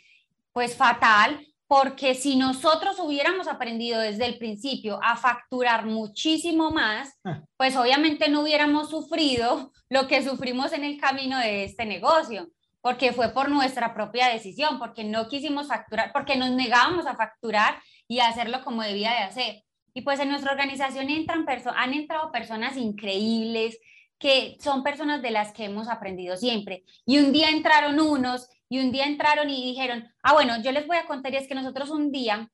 pues 0.52 0.76
fatal 0.76 1.47
porque 1.66 2.16
si 2.16 2.35
nosotros 2.35 2.99
hubiéramos 2.99 3.47
aprendido 3.47 4.00
desde 4.00 4.26
el 4.26 4.38
principio 4.38 4.99
a 5.02 5.16
facturar 5.16 5.87
muchísimo 5.87 6.73
más, 6.73 7.16
ah. 7.25 7.42
pues 7.57 7.76
obviamente 7.76 8.28
no 8.28 8.42
hubiéramos 8.42 8.90
sufrido 8.90 9.71
lo 9.88 10.09
que 10.09 10.25
sufrimos 10.25 10.73
en 10.73 10.83
el 10.83 11.00
camino 11.00 11.38
de 11.38 11.64
este 11.64 11.87
negocio 11.87 12.49
porque 12.81 13.13
fue 13.13 13.31
por 13.31 13.51
nuestra 13.51 13.95
propia 13.95 14.29
decisión, 14.29 14.79
porque 14.79 15.05
no 15.05 15.29
quisimos 15.29 15.69
facturar, 15.69 16.13
porque 16.13 16.37
nos 16.37 16.51
negábamos 16.51 17.07
a 17.07 17.17
facturar 17.17 17.81
y 18.09 18.21
a 18.21 18.29
hacerlo 18.29 18.63
como 18.65 18.83
debía 18.83 19.11
de 19.11 19.19
hacer. 19.19 19.65
Y 19.93 20.03
pues 20.03 20.21
en 20.21 20.29
nuestra 20.29 20.53
organización 20.53 21.11
entran 21.11 21.45
han 21.77 21.95
entrado 21.95 22.31
personas 22.33 22.77
increíbles, 22.77 23.79
que 24.19 24.57
son 24.61 24.83
personas 24.83 25.23
de 25.23 25.31
las 25.31 25.53
que 25.53 25.65
hemos 25.65 25.89
aprendido 25.89 26.37
siempre. 26.37 26.85
Y 27.07 27.19
un 27.19 27.33
día 27.33 27.51
entraron 27.51 27.99
unos 28.01 28.49
y 28.69 28.79
un 28.79 28.93
día 28.93 29.07
entraron 29.07 29.51
y 29.51 29.65
dijeron, 29.65 30.09
ah, 30.23 30.33
bueno, 30.35 30.63
yo 30.63 30.73
les 30.73 30.87
voy 30.87 30.97
a 30.97 31.07
contar 31.07 31.33
y 31.33 31.37
es 31.37 31.49
que 31.49 31.55
nosotros 31.55 31.91
un 31.91 32.13
día, 32.13 32.51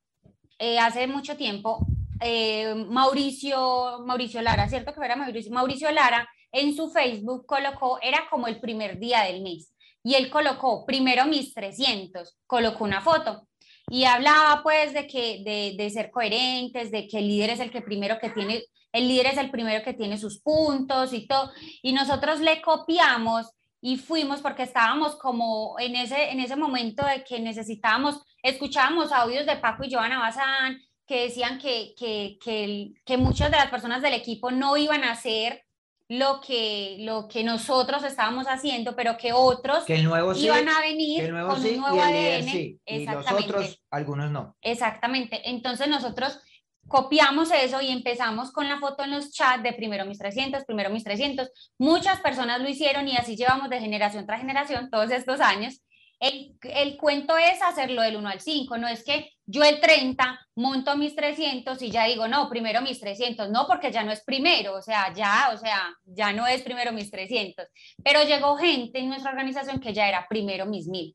eh, 0.59 0.79
hace 0.79 1.07
mucho 1.07 1.37
tiempo, 1.37 1.87
eh, 2.21 2.75
Mauricio, 2.89 4.03
Mauricio 4.07 4.41
Lara, 4.41 4.69
¿cierto 4.69 4.95
que 4.95 5.05
era 5.05 5.17
Mauricio? 5.17 5.53
Mauricio 5.53 5.91
Lara 5.93 6.27
en 6.53 6.75
su 6.75 6.89
Facebook 6.89 7.45
colocó, 7.45 7.99
era 8.01 8.27
como 8.31 8.47
el 8.47 8.61
primer 8.61 8.99
día 8.99 9.23
del 9.23 9.43
mes 9.43 9.76
y 10.07 10.15
él 10.15 10.31
colocó 10.31 10.87
primero 10.87 11.27
mis 11.27 11.53
300, 11.53 12.39
colocó 12.47 12.85
una 12.85 13.01
foto. 13.01 13.49
Y 13.91 14.05
hablaba 14.05 14.63
pues 14.63 14.95
de 14.95 15.09
que 15.09 15.43
de, 15.45 15.75
de, 15.77 15.91
ser 15.91 16.13
coherentes, 16.13 16.93
de 16.93 17.09
que 17.09 17.19
el 17.19 17.27
líder 17.27 17.51
es 17.51 17.59
el 17.59 17.73
que 17.73 17.83
primero 17.83 18.17
que 18.21 18.31
tiene, 18.31 18.63
el 18.93 19.09
líder 19.09 19.27
es 19.27 19.37
el 19.37 19.51
primero 19.51 19.83
que 19.85 19.95
tiene 19.95 20.17
sus 20.17 20.41
puntos 20.41 21.13
y 21.13 21.27
todo, 21.27 21.51
y 21.83 21.93
nosotros 21.93 22.39
le 22.39 22.63
copiamos 22.63 23.51
y 23.81 23.97
fuimos 23.97 24.43
porque 24.43 24.63
estábamos 24.63 25.17
como 25.17 25.75
en 25.81 25.97
ese, 25.97 26.31
en 26.31 26.39
ese 26.39 26.55
momento 26.55 27.05
de 27.05 27.25
que 27.25 27.41
necesitábamos, 27.41 28.23
escuchábamos 28.45 29.11
audios 29.11 29.45
de 29.45 29.57
Paco 29.57 29.83
y 29.83 29.93
Joana 29.93 30.21
Bazán 30.21 30.81
que 31.05 31.23
decían 31.23 31.59
que, 31.59 31.95
que, 31.99 32.39
que, 32.41 32.93
que 33.05 33.17
muchas 33.17 33.51
de 33.51 33.57
las 33.57 33.71
personas 33.71 34.03
del 34.03 34.15
equipo 34.15 34.53
no 34.53 34.77
iban 34.77 35.03
a 35.03 35.11
hacer 35.11 35.66
lo 36.09 36.41
que, 36.41 36.97
lo 37.01 37.27
que 37.27 37.43
nosotros 37.43 38.05
estábamos 38.05 38.47
haciendo, 38.47 38.95
pero 38.95 39.17
que 39.17 39.33
otros 39.33 39.85
que 39.85 39.97
el 39.97 40.05
nuevo 40.05 40.35
iban 40.35 40.69
a 40.69 40.81
venir 40.81 41.31
con 41.31 41.65
un 41.65 41.77
nuevo 41.77 42.01
ADN. 42.01 42.45
Sí, 42.45 42.81
y 42.87 43.07
los 43.07 43.31
otros, 43.31 43.83
algunos 43.91 44.31
no. 44.31 44.57
Exactamente. 44.63 45.49
Entonces 45.51 45.89
nosotros 45.89 46.39
copiamos 46.87 47.51
eso 47.51 47.81
y 47.81 47.91
empezamos 47.91 48.53
con 48.53 48.69
la 48.69 48.79
foto 48.79 49.03
en 49.05 49.11
los 49.11 49.33
chats 49.33 49.63
de 49.63 49.73
primero 49.73 50.05
mis 50.07 50.19
300, 50.19 50.65
primero 50.65 50.91
mis 50.91 51.05
300. 51.05 51.51
Muchas 51.79 52.21
personas 52.21 52.61
lo 52.61 52.69
hicieron 52.69 53.09
y 53.09 53.17
así 53.17 53.37
llevamos 53.37 53.69
de 53.69 53.81
generación 53.81 54.27
tras 54.27 54.41
generación 54.41 54.91
todos 54.91 55.11
estos 55.11 55.41
años. 55.41 55.83
El, 56.19 56.57
el, 56.63 56.97
cuento 56.97 57.37
es 57.37 57.61
hacerlo 57.63 58.01
del 58.03 58.17
1 58.17 58.29
al 58.29 58.41
5, 58.41 58.79
no 58.79 58.89
es 58.89 59.05
que 59.05 59.33
yo 59.45 59.63
el 59.63 59.81
30 59.81 60.49
monto 60.55 60.97
mis 60.97 61.15
300 61.15 61.81
y 61.83 61.91
ya 61.91 62.07
digo, 62.07 62.27
no, 62.27 62.49
primero 62.49 62.81
mis 62.81 62.99
300, 63.01 63.51
no, 63.51 63.67
porque 63.67 63.93
ya 63.93 64.03
no 64.03 64.13
es 64.13 64.25
primero, 64.25 64.75
o 64.75 64.83
sea, 64.83 65.13
ya, 65.13 65.51
o 65.55 65.59
sea, 65.59 65.95
ya 66.07 66.33
no 66.33 66.47
es 66.47 66.63
primero 66.63 66.93
mis 66.93 67.11
300, 67.11 67.67
pero 68.03 68.25
llegó 68.25 68.57
gente 68.57 68.99
en 68.99 69.09
nuestra 69.09 69.31
organización 69.31 69.79
que 69.79 69.93
ya 69.93 70.09
era 70.09 70.27
primero 70.29 70.65
mis 70.65 70.89
1000. 70.89 71.15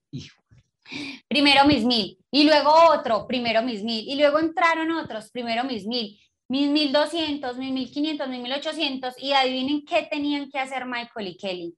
Primero 1.28 1.66
mis 1.66 1.86
1000 1.86 2.18
y 2.32 2.44
luego 2.44 2.72
otro, 2.94 3.26
primero 3.26 3.62
mis 3.62 3.82
1000 3.84 4.10
y 4.10 4.16
luego 4.16 4.40
entraron 4.40 4.92
otros, 4.92 5.32
primero 5.32 5.64
mis 5.64 5.86
1000 5.86 6.20
mis 6.52 6.70
1200, 6.70 7.58
mis 7.58 7.72
1500, 7.72 8.28
mis 8.28 8.42
1800 8.42 9.14
y 9.20 9.32
adivinen 9.32 9.86
qué 9.86 10.06
tenían 10.12 10.52
que 10.52 10.60
hacer 10.60 10.86
Michael 10.86 11.30
y 11.30 11.38
Kelly, 11.38 11.76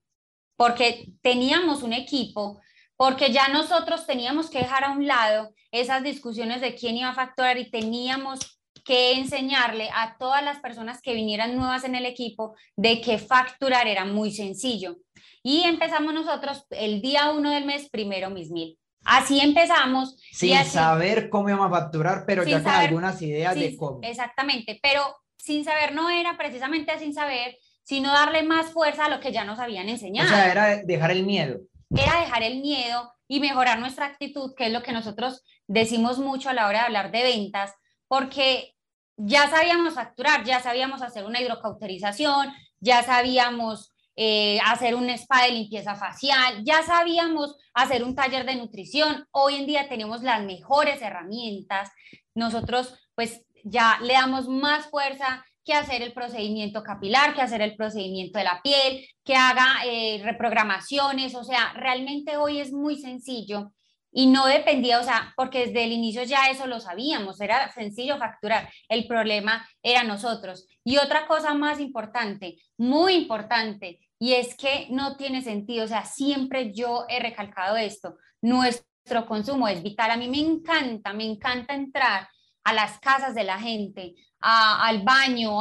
porque 0.55 1.11
teníamos 1.21 1.83
un 1.83 1.93
equipo 1.93 2.59
porque 2.97 3.31
ya 3.31 3.47
nosotros 3.47 4.05
teníamos 4.05 4.49
que 4.49 4.59
dejar 4.59 4.83
a 4.83 4.91
un 4.91 5.07
lado 5.07 5.53
esas 5.71 6.03
discusiones 6.03 6.61
de 6.61 6.75
quién 6.75 6.97
iba 6.97 7.09
a 7.09 7.15
facturar 7.15 7.57
y 7.57 7.69
teníamos 7.69 8.59
que 8.85 9.13
enseñarle 9.13 9.89
a 9.95 10.17
todas 10.17 10.43
las 10.43 10.59
personas 10.59 11.01
que 11.01 11.13
vinieran 11.13 11.55
nuevas 11.55 11.83
en 11.85 11.95
el 11.95 12.05
equipo 12.05 12.55
de 12.75 13.01
que 13.01 13.17
facturar 13.17 13.87
era 13.87 14.05
muy 14.05 14.31
sencillo. 14.31 14.97
Y 15.41 15.63
empezamos 15.63 16.13
nosotros 16.13 16.65
el 16.69 17.01
día 17.01 17.31
uno 17.31 17.51
del 17.51 17.65
mes, 17.65 17.89
primero 17.89 18.29
mis 18.29 18.51
mil. 18.51 18.77
Así 19.05 19.39
empezamos. 19.39 20.17
Sin 20.31 20.63
saber 20.65 21.29
cómo 21.29 21.49
íbamos 21.49 21.67
a 21.67 21.81
facturar, 21.81 22.23
pero 22.25 22.43
ya 22.43 22.63
con 22.63 22.71
algunas 22.71 23.21
ideas 23.21 23.55
de 23.55 23.75
cómo. 23.75 23.99
Exactamente, 24.01 24.79
pero 24.81 25.01
sin 25.37 25.65
saber 25.65 25.93
no 25.93 26.09
era 26.09 26.37
precisamente 26.37 26.97
sin 26.99 27.13
saber, 27.13 27.57
sino 27.83 28.13
darle 28.13 28.43
más 28.43 28.71
fuerza 28.71 29.05
a 29.05 29.09
lo 29.09 29.19
que 29.19 29.33
ya 29.33 29.43
nos 29.43 29.59
habían 29.59 29.89
enseñado. 29.89 30.29
O 30.29 30.31
sea, 30.31 30.51
era 30.51 30.83
dejar 30.83 31.11
el 31.11 31.25
miedo 31.25 31.59
era 31.95 32.19
dejar 32.19 32.43
el 32.43 32.61
miedo 32.61 33.13
y 33.27 33.39
mejorar 33.39 33.79
nuestra 33.79 34.05
actitud, 34.05 34.53
que 34.55 34.67
es 34.67 34.71
lo 34.71 34.83
que 34.83 34.91
nosotros 34.91 35.43
decimos 35.67 36.19
mucho 36.19 36.49
a 36.49 36.53
la 36.53 36.67
hora 36.67 36.79
de 36.79 36.85
hablar 36.85 37.11
de 37.11 37.23
ventas, 37.23 37.73
porque 38.07 38.75
ya 39.17 39.49
sabíamos 39.49 39.93
facturar, 39.93 40.43
ya 40.43 40.59
sabíamos 40.59 41.01
hacer 41.01 41.25
una 41.25 41.41
hidrocauterización, 41.41 42.51
ya 42.79 43.03
sabíamos 43.03 43.91
eh, 44.15 44.59
hacer 44.65 44.95
un 44.95 45.09
spa 45.09 45.43
de 45.43 45.51
limpieza 45.51 45.95
facial, 45.95 46.63
ya 46.63 46.83
sabíamos 46.83 47.55
hacer 47.73 48.03
un 48.03 48.15
taller 48.15 48.45
de 48.45 48.55
nutrición. 48.55 49.27
Hoy 49.31 49.55
en 49.55 49.65
día 49.65 49.89
tenemos 49.89 50.21
las 50.21 50.43
mejores 50.43 51.01
herramientas. 51.01 51.89
Nosotros 52.35 52.93
pues 53.15 53.41
ya 53.63 53.99
le 54.01 54.13
damos 54.13 54.47
más 54.47 54.87
fuerza 54.87 55.45
que 55.65 55.73
hacer 55.73 56.01
el 56.01 56.13
procedimiento 56.13 56.83
capilar, 56.83 57.33
que 57.33 57.41
hacer 57.41 57.61
el 57.61 57.75
procedimiento 57.75 58.39
de 58.39 58.45
la 58.45 58.61
piel, 58.61 59.07
que 59.23 59.35
haga 59.35 59.85
eh, 59.85 60.21
reprogramaciones, 60.23 61.35
o 61.35 61.43
sea, 61.43 61.73
realmente 61.73 62.37
hoy 62.37 62.59
es 62.59 62.71
muy 62.71 62.97
sencillo 62.97 63.71
y 64.13 64.27
no 64.27 64.45
dependía, 64.45 64.99
o 64.99 65.03
sea, 65.03 65.33
porque 65.35 65.65
desde 65.65 65.85
el 65.85 65.91
inicio 65.91 66.23
ya 66.23 66.49
eso 66.49 66.67
lo 66.67 66.79
sabíamos, 66.79 67.41
era 67.41 67.71
sencillo 67.73 68.17
facturar, 68.17 68.69
el 68.87 69.07
problema 69.07 69.67
era 69.81 70.03
nosotros. 70.03 70.67
Y 70.83 70.97
otra 70.97 71.25
cosa 71.25 71.53
más 71.55 71.79
importante, 71.79 72.57
muy 72.77 73.15
importante, 73.15 73.99
y 74.19 74.33
es 74.33 74.55
que 74.55 74.87
no 74.91 75.17
tiene 75.17 75.41
sentido, 75.41 75.85
o 75.85 75.87
sea, 75.87 76.05
siempre 76.05 76.71
yo 76.73 77.05
he 77.09 77.19
recalcado 77.19 77.75
esto, 77.75 78.17
nuestro 78.41 79.25
consumo 79.25 79.67
es 79.67 79.81
vital, 79.81 80.11
a 80.11 80.17
mí 80.17 80.29
me 80.29 80.39
encanta, 80.39 81.11
me 81.13 81.25
encanta 81.25 81.73
entrar 81.73 82.29
a 82.63 82.73
las 82.73 82.99
casas 82.99 83.33
de 83.35 83.43
la 83.43 83.59
gente, 83.59 84.15
al 84.43 85.03
baño. 85.03 85.59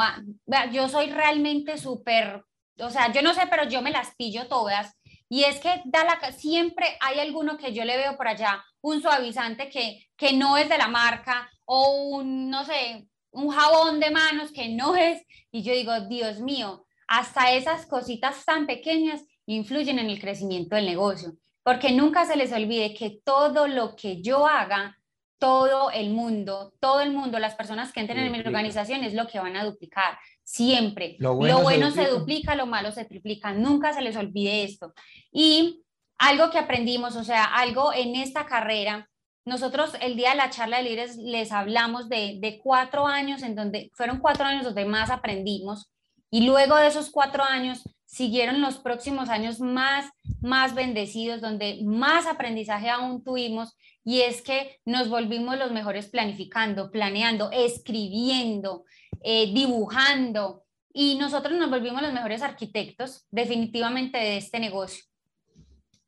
yo 0.73 0.89
soy 0.89 1.11
realmente 1.11 1.79
súper, 1.79 2.45
o 2.79 2.91
sea, 2.91 3.13
yo 3.13 3.23
no 3.23 3.33
sé, 3.33 3.43
pero 3.49 3.69
yo 3.69 3.81
me 3.81 3.91
las 3.91 4.15
pillo 4.17 4.49
todas. 4.49 4.97
Y 5.29 5.45
es 5.45 5.61
que 5.61 5.81
da 5.87 6.05
siempre 6.33 6.99
hay 7.01 7.19
alguno 7.21 7.57
que 7.57 7.73
yo 7.73 7.85
le 7.85 7.97
veo 7.97 8.17
por 8.17 8.29
allá, 8.29 8.63
un 8.83 9.01
suavizante 9.01 9.71
que, 9.71 10.07
que 10.17 10.35
no 10.35 10.59
es 10.59 10.69
de 10.69 10.77
la 10.77 10.89
marca 10.89 11.51
o 11.65 11.93
un, 12.17 12.51
no 12.51 12.65
sé, 12.65 13.07
un 13.31 13.49
jabón 13.49 13.99
de 13.99 14.11
manos 14.11 14.53
que 14.53 14.69
no 14.69 14.95
es. 14.95 15.23
Y 15.51 15.63
yo 15.63 15.73
digo, 15.73 16.01
Dios 16.03 16.41
mío, 16.41 16.85
hasta 17.07 17.53
esas 17.53 17.87
cositas 17.87 18.45
tan 18.45 18.67
pequeñas 18.67 19.23
influyen 19.47 19.99
en 19.99 20.11
el 20.11 20.21
crecimiento 20.21 20.77
del 20.77 20.87
negocio. 20.87 21.33
Porque 21.63 21.93
nunca 21.93 22.27
se 22.27 22.37
les 22.37 22.53
olvide 22.53 22.93
que 22.93 23.21
todo 23.25 23.69
lo 23.69 23.95
que 23.95 24.21
yo 24.21 24.47
haga 24.47 24.99
todo 25.43 25.91
el 25.91 26.11
mundo, 26.11 26.73
todo 26.79 27.01
el 27.01 27.13
mundo, 27.13 27.41
las 27.41 27.57
personas 27.57 27.93
que 27.93 27.99
entren 27.99 28.21
en 28.21 28.31
mi 28.31 28.39
organización 28.39 29.03
es 29.03 29.13
lo 29.13 29.27
que 29.27 29.41
van 29.41 29.57
a 29.57 29.65
duplicar, 29.65 30.17
siempre. 30.45 31.17
Lo 31.19 31.35
bueno, 31.35 31.91
se, 31.91 32.07
duplica. 32.07 32.55
lo 32.55 32.67
malo 32.67 32.93
se 32.93 33.07
triplica, 33.07 33.53
nunca 33.53 33.93
se 33.93 34.03
les 34.03 34.17
olvide 34.17 34.63
esto. 34.63 34.95
Y 35.33 35.83
algo 36.17 36.49
que 36.51 36.61
aprendimos, 36.61 37.17
o 37.17 37.25
sea, 37.25 37.43
algo 37.43 37.93
en 37.93 38.15
esta 38.15 38.47
carrera. 38.47 39.11
Nosotros 39.45 39.97
el 40.01 40.15
día 40.15 40.31
de 40.31 40.37
la 40.37 40.51
charla 40.51 40.77
de 40.77 40.85
líderes 40.85 41.17
les 41.17 41.51
hablamos 41.51 42.09
de, 42.09 42.39
de 42.41 42.61
cuatro 42.63 43.09
años 43.09 43.43
en 43.43 43.57
donde 43.57 43.91
fueron 43.95 44.21
cuatro 44.21 44.45
años 44.45 44.63
donde 44.63 44.85
más 44.85 45.11
aprendimos 45.11 45.91
y 46.31 46.47
luego 46.47 46.77
de 46.77 46.87
esos 46.87 47.11
cuatro 47.11 47.43
años 47.43 47.83
siguieron 48.07 48.61
los 48.61 48.79
próximos 48.79 49.29
años 49.29 49.59
más, 49.59 50.09
más 50.41 50.75
bendecidos, 50.75 51.41
donde 51.41 51.81
más 51.83 52.27
aprendizaje 52.27 52.89
aún 52.89 53.25
tuvimos, 53.25 53.77
y 54.05 54.23
es 54.23 54.43
que 54.43 54.81
nos 54.85 55.09
volvimos 55.09 55.59
los 55.59 55.73
mejores 55.73 56.09
planificando, 56.09 56.91
planeando, 56.91 57.51
escribiendo, 57.53 58.85
eh, 59.23 59.53
dibujando, 59.53 60.63
y 60.93 61.17
nosotros 61.17 61.59
nos 61.59 61.71
volvimos 61.71 62.03
los 62.03 62.13
mejores 62.13 62.43
arquitectos 62.43 63.27
definitivamente 63.31 64.19
de 64.19 64.37
este 64.37 64.61
negocio. 64.61 65.05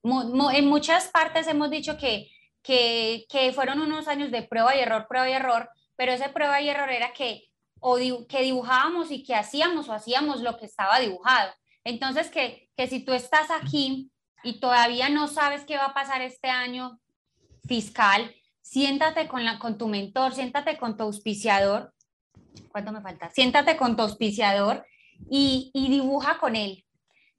En 0.03 0.67
muchas 0.67 1.09
partes 1.09 1.47
hemos 1.47 1.71
dicho 1.71 1.97
que, 1.97 2.31
que, 2.63 3.25
que 3.31 3.53
fueron 3.53 3.81
unos 3.81 4.09
años 4.09 4.31
de 4.31 4.43
prueba 4.43 4.77
y 4.77 4.81
error, 4.81 5.07
prueba 5.09 5.31
y 5.31 5.33
error, 5.33 5.71
pero 5.97 6.13
ese 6.13 6.29
prueba 6.29 6.61
y 6.61 6.69
error 6.69 6.91
era 6.91 7.13
que 7.13 7.49
o 7.81 7.97
que 8.29 8.43
dibujábamos 8.43 9.11
y 9.11 9.23
que 9.23 9.35
hacíamos 9.35 9.89
o 9.89 9.93
hacíamos 9.93 10.41
lo 10.41 10.57
que 10.57 10.67
estaba 10.67 10.99
dibujado. 11.01 11.53
Entonces, 11.85 12.31
que, 12.31 12.71
que 12.77 12.87
si 12.87 13.05
tú 13.05 13.13
estás 13.13 13.51
aquí 13.51 14.11
y 14.43 14.59
todavía 14.59 15.11
no 15.11 15.29
sabes 15.29 15.65
qué 15.65 15.77
va 15.77 15.87
a 15.87 15.95
pasar 15.95 16.23
este 16.23 16.49
año 16.49 16.99
fiscal, 17.67 18.35
siéntate 18.63 19.29
con, 19.29 19.45
la, 19.45 19.59
con 19.59 19.79
tu 19.79 19.89
mentor, 19.89 20.35
siéntate 20.35 20.77
con 20.79 20.97
tu 20.97 21.05
auspiciador. 21.05 21.93
¿Cuánto 22.71 22.93
me 22.93 23.01
falta? 23.01 23.31
Siéntate 23.31 23.77
con 23.77 23.97
tu 23.97 24.03
auspiciador 24.03 24.85
y, 25.31 25.71
y 25.75 25.89
dibuja 25.89 26.39
con 26.39 26.57
él. 26.57 26.85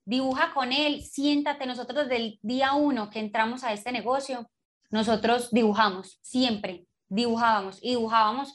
Dibuja 0.05 0.53
con 0.53 0.71
él, 0.71 1.03
siéntate. 1.03 1.65
Nosotros 1.65 2.07
desde 2.07 2.17
el 2.17 2.39
día 2.41 2.73
uno 2.73 3.09
que 3.09 3.19
entramos 3.19 3.63
a 3.63 3.73
este 3.73 3.91
negocio, 3.91 4.49
nosotros 4.89 5.49
dibujamos, 5.51 6.19
siempre 6.21 6.85
dibujábamos 7.09 7.79
y 7.81 7.91
dibujábamos. 7.91 8.53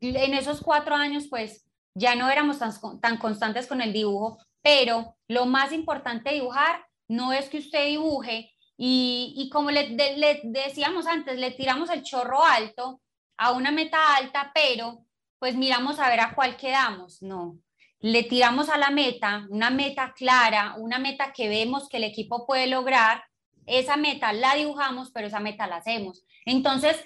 En 0.00 0.34
esos 0.34 0.60
cuatro 0.60 0.94
años, 0.94 1.26
pues 1.28 1.66
ya 1.94 2.14
no 2.14 2.30
éramos 2.30 2.58
tan, 2.58 2.72
tan 3.00 3.18
constantes 3.18 3.66
con 3.66 3.80
el 3.80 3.92
dibujo, 3.92 4.38
pero 4.62 5.16
lo 5.28 5.46
más 5.46 5.72
importante 5.72 6.30
de 6.30 6.36
dibujar 6.36 6.84
no 7.08 7.32
es 7.32 7.48
que 7.48 7.58
usted 7.58 7.86
dibuje 7.86 8.52
y, 8.78 9.48
como 9.52 9.70
le, 9.70 9.88
le, 9.90 10.40
decíamos 10.44 11.06
antes, 11.06 11.38
le 11.38 11.52
tiramos 11.52 11.88
el 11.90 12.02
chorro 12.02 12.44
alto 12.44 13.00
a 13.38 13.52
una 13.52 13.70
meta 13.70 14.16
alta, 14.16 14.52
pero 14.54 15.06
pues 15.38 15.54
miramos 15.54 15.98
a 15.98 16.08
ver 16.08 16.20
a 16.20 16.34
cuál 16.34 16.56
quedamos. 16.56 17.22
No, 17.22 17.58
le 18.00 18.22
tiramos 18.24 18.68
a 18.68 18.76
la 18.76 18.90
meta, 18.90 19.46
una 19.48 19.70
meta 19.70 20.12
clara, 20.14 20.74
una 20.78 20.98
meta 20.98 21.32
que 21.32 21.48
vemos 21.48 21.88
que 21.88 21.96
el 21.96 22.04
equipo 22.04 22.46
puede 22.46 22.66
lograr. 22.66 23.24
Esa 23.64 23.96
meta 23.96 24.32
la 24.32 24.54
dibujamos, 24.54 25.10
pero 25.10 25.26
esa 25.26 25.40
meta 25.40 25.66
la 25.66 25.76
hacemos. 25.76 26.24
Entonces, 26.44 27.02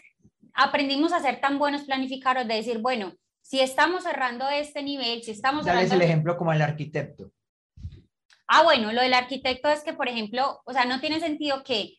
aprendimos 0.53 1.13
a 1.13 1.21
ser 1.21 1.41
tan 1.41 1.59
buenos 1.59 1.83
planificadores 1.83 2.47
de 2.49 2.55
decir, 2.55 2.79
bueno, 2.79 3.15
si 3.41 3.61
estamos 3.61 4.05
cerrando 4.05 4.49
este 4.49 4.83
nivel, 4.83 5.23
si 5.23 5.31
estamos... 5.31 5.65
Dale 5.65 5.85
el 5.85 6.03
ejemplo 6.03 6.37
como 6.37 6.53
el 6.53 6.63
arquitecto. 6.63 7.33
Ah, 8.53 8.65
bueno, 8.65 8.91
lo 8.93 9.01
del 9.01 9.15
arquitecto 9.15 9.69
es 9.69 9.85
que, 9.85 9.93
por 9.93 10.09
ejemplo, 10.09 10.61
o 10.65 10.73
sea, 10.73 10.85
no 10.85 11.01
tiene 11.01 11.21
sentido 11.21 11.63
que 11.63 11.99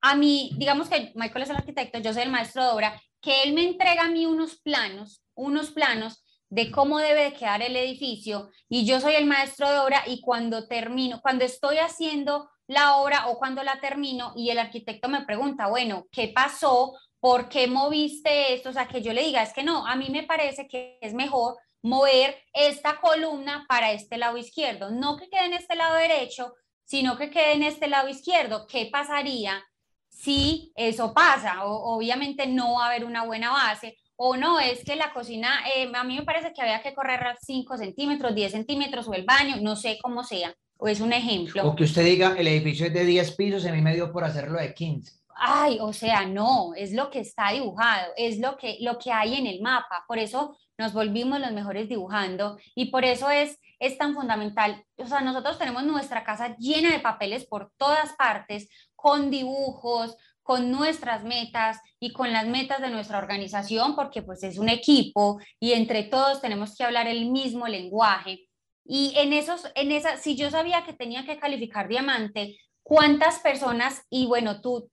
a 0.00 0.16
mí, 0.16 0.50
digamos 0.56 0.88
que 0.88 1.12
Michael 1.14 1.44
es 1.44 1.50
el 1.50 1.56
arquitecto, 1.56 2.00
yo 2.00 2.12
soy 2.12 2.22
el 2.24 2.32
maestro 2.32 2.64
de 2.64 2.70
obra, 2.70 3.00
que 3.20 3.44
él 3.44 3.52
me 3.52 3.62
entrega 3.62 4.06
a 4.06 4.08
mí 4.08 4.26
unos 4.26 4.60
planos, 4.60 5.22
unos 5.36 5.70
planos 5.70 6.24
de 6.48 6.72
cómo 6.72 6.98
debe 6.98 7.22
de 7.24 7.32
quedar 7.32 7.62
el 7.62 7.76
edificio 7.76 8.50
y 8.68 8.86
yo 8.86 9.00
soy 9.00 9.14
el 9.14 9.26
maestro 9.26 9.70
de 9.70 9.78
obra 9.78 10.02
y 10.08 10.20
cuando 10.20 10.66
termino, 10.66 11.20
cuando 11.22 11.44
estoy 11.44 11.76
haciendo 11.76 12.50
la 12.66 12.96
obra 12.96 13.28
o 13.28 13.38
cuando 13.38 13.62
la 13.62 13.78
termino 13.80 14.32
y 14.34 14.50
el 14.50 14.58
arquitecto 14.58 15.08
me 15.08 15.26
pregunta, 15.26 15.68
bueno, 15.68 16.06
¿qué 16.10 16.32
pasó? 16.34 16.92
¿Por 17.20 17.48
qué 17.48 17.68
moviste 17.68 18.52
esto? 18.52 18.70
O 18.70 18.72
sea, 18.72 18.88
que 18.88 19.00
yo 19.00 19.12
le 19.12 19.22
diga, 19.22 19.44
es 19.44 19.52
que 19.52 19.62
no, 19.62 19.86
a 19.86 19.94
mí 19.94 20.08
me 20.10 20.24
parece 20.24 20.66
que 20.66 20.98
es 21.00 21.14
mejor 21.14 21.54
mover 21.82 22.36
esta 22.52 23.00
columna 23.00 23.64
para 23.68 23.92
este 23.92 24.18
lado 24.18 24.36
izquierdo, 24.36 24.90
no 24.90 25.16
que 25.16 25.28
quede 25.28 25.46
en 25.46 25.54
este 25.54 25.76
lado 25.76 25.96
derecho, 25.96 26.54
sino 26.84 27.16
que 27.16 27.30
quede 27.30 27.52
en 27.52 27.62
este 27.62 27.88
lado 27.88 28.08
izquierdo. 28.08 28.66
¿Qué 28.66 28.88
pasaría 28.90 29.62
si 30.08 30.72
eso 30.74 31.12
pasa? 31.12 31.64
Obviamente 31.64 32.46
no 32.46 32.74
va 32.74 32.86
a 32.86 32.88
haber 32.88 33.04
una 33.04 33.24
buena 33.24 33.50
base. 33.50 33.96
O 34.16 34.36
no, 34.36 34.58
es 34.58 34.84
que 34.84 34.96
la 34.96 35.12
cocina, 35.12 35.60
eh, 35.76 35.90
a 35.94 36.02
mí 36.02 36.16
me 36.16 36.24
parece 36.24 36.52
que 36.52 36.60
había 36.60 36.82
que 36.82 36.92
correr 36.94 37.20
5 37.40 37.76
centímetros, 37.76 38.34
10 38.34 38.50
centímetros 38.50 39.06
o 39.06 39.14
el 39.14 39.24
baño, 39.24 39.56
no 39.60 39.76
sé 39.76 39.98
cómo 40.02 40.24
sea. 40.24 40.52
O 40.76 40.88
es 40.88 41.00
un 41.00 41.12
ejemplo. 41.12 41.64
O 41.68 41.76
que 41.76 41.84
usted 41.84 42.04
diga, 42.04 42.34
el 42.36 42.48
edificio 42.48 42.86
es 42.86 42.94
de 42.94 43.04
10 43.04 43.32
pisos, 43.36 43.64
en 43.64 43.74
mí 43.74 43.80
me 43.80 43.94
dio 43.94 44.10
por 44.10 44.24
hacerlo 44.24 44.58
de 44.58 44.74
15 44.74 45.18
ay, 45.38 45.78
o 45.80 45.92
sea, 45.92 46.26
no, 46.26 46.74
es 46.74 46.92
lo 46.92 47.10
que 47.10 47.20
está 47.20 47.52
dibujado, 47.52 48.12
es 48.16 48.38
lo 48.38 48.56
que, 48.56 48.78
lo 48.80 48.98
que 48.98 49.12
hay 49.12 49.36
en 49.36 49.46
el 49.46 49.60
mapa. 49.60 50.04
Por 50.06 50.18
eso 50.18 50.56
nos 50.76 50.92
volvimos 50.92 51.40
los 51.40 51.52
mejores 51.52 51.88
dibujando 51.88 52.58
y 52.74 52.86
por 52.90 53.04
eso 53.04 53.30
es, 53.30 53.58
es 53.78 53.98
tan 53.98 54.14
fundamental. 54.14 54.84
O 54.96 55.06
sea, 55.06 55.20
nosotros 55.20 55.58
tenemos 55.58 55.84
nuestra 55.84 56.24
casa 56.24 56.56
llena 56.58 56.92
de 56.92 57.00
papeles 57.00 57.46
por 57.46 57.72
todas 57.76 58.14
partes, 58.14 58.68
con 58.94 59.30
dibujos, 59.30 60.16
con 60.42 60.70
nuestras 60.70 61.24
metas 61.24 61.78
y 62.00 62.12
con 62.12 62.32
las 62.32 62.46
metas 62.46 62.80
de 62.80 62.90
nuestra 62.90 63.18
organización, 63.18 63.94
porque 63.94 64.22
pues 64.22 64.42
es 64.42 64.58
un 64.58 64.68
equipo 64.68 65.38
y 65.60 65.72
entre 65.72 66.04
todos 66.04 66.40
tenemos 66.40 66.74
que 66.74 66.84
hablar 66.84 67.06
el 67.06 67.30
mismo 67.30 67.68
lenguaje. 67.68 68.48
Y 68.84 69.12
en 69.16 69.34
esos, 69.34 69.70
en 69.74 69.92
esa, 69.92 70.16
si 70.16 70.36
yo 70.36 70.50
sabía 70.50 70.84
que 70.84 70.94
tenía 70.94 71.26
que 71.26 71.38
calificar 71.38 71.86
diamante, 71.86 72.56
¿cuántas 72.82 73.40
personas, 73.40 74.06
y 74.08 74.24
bueno, 74.26 74.62
tú 74.62 74.90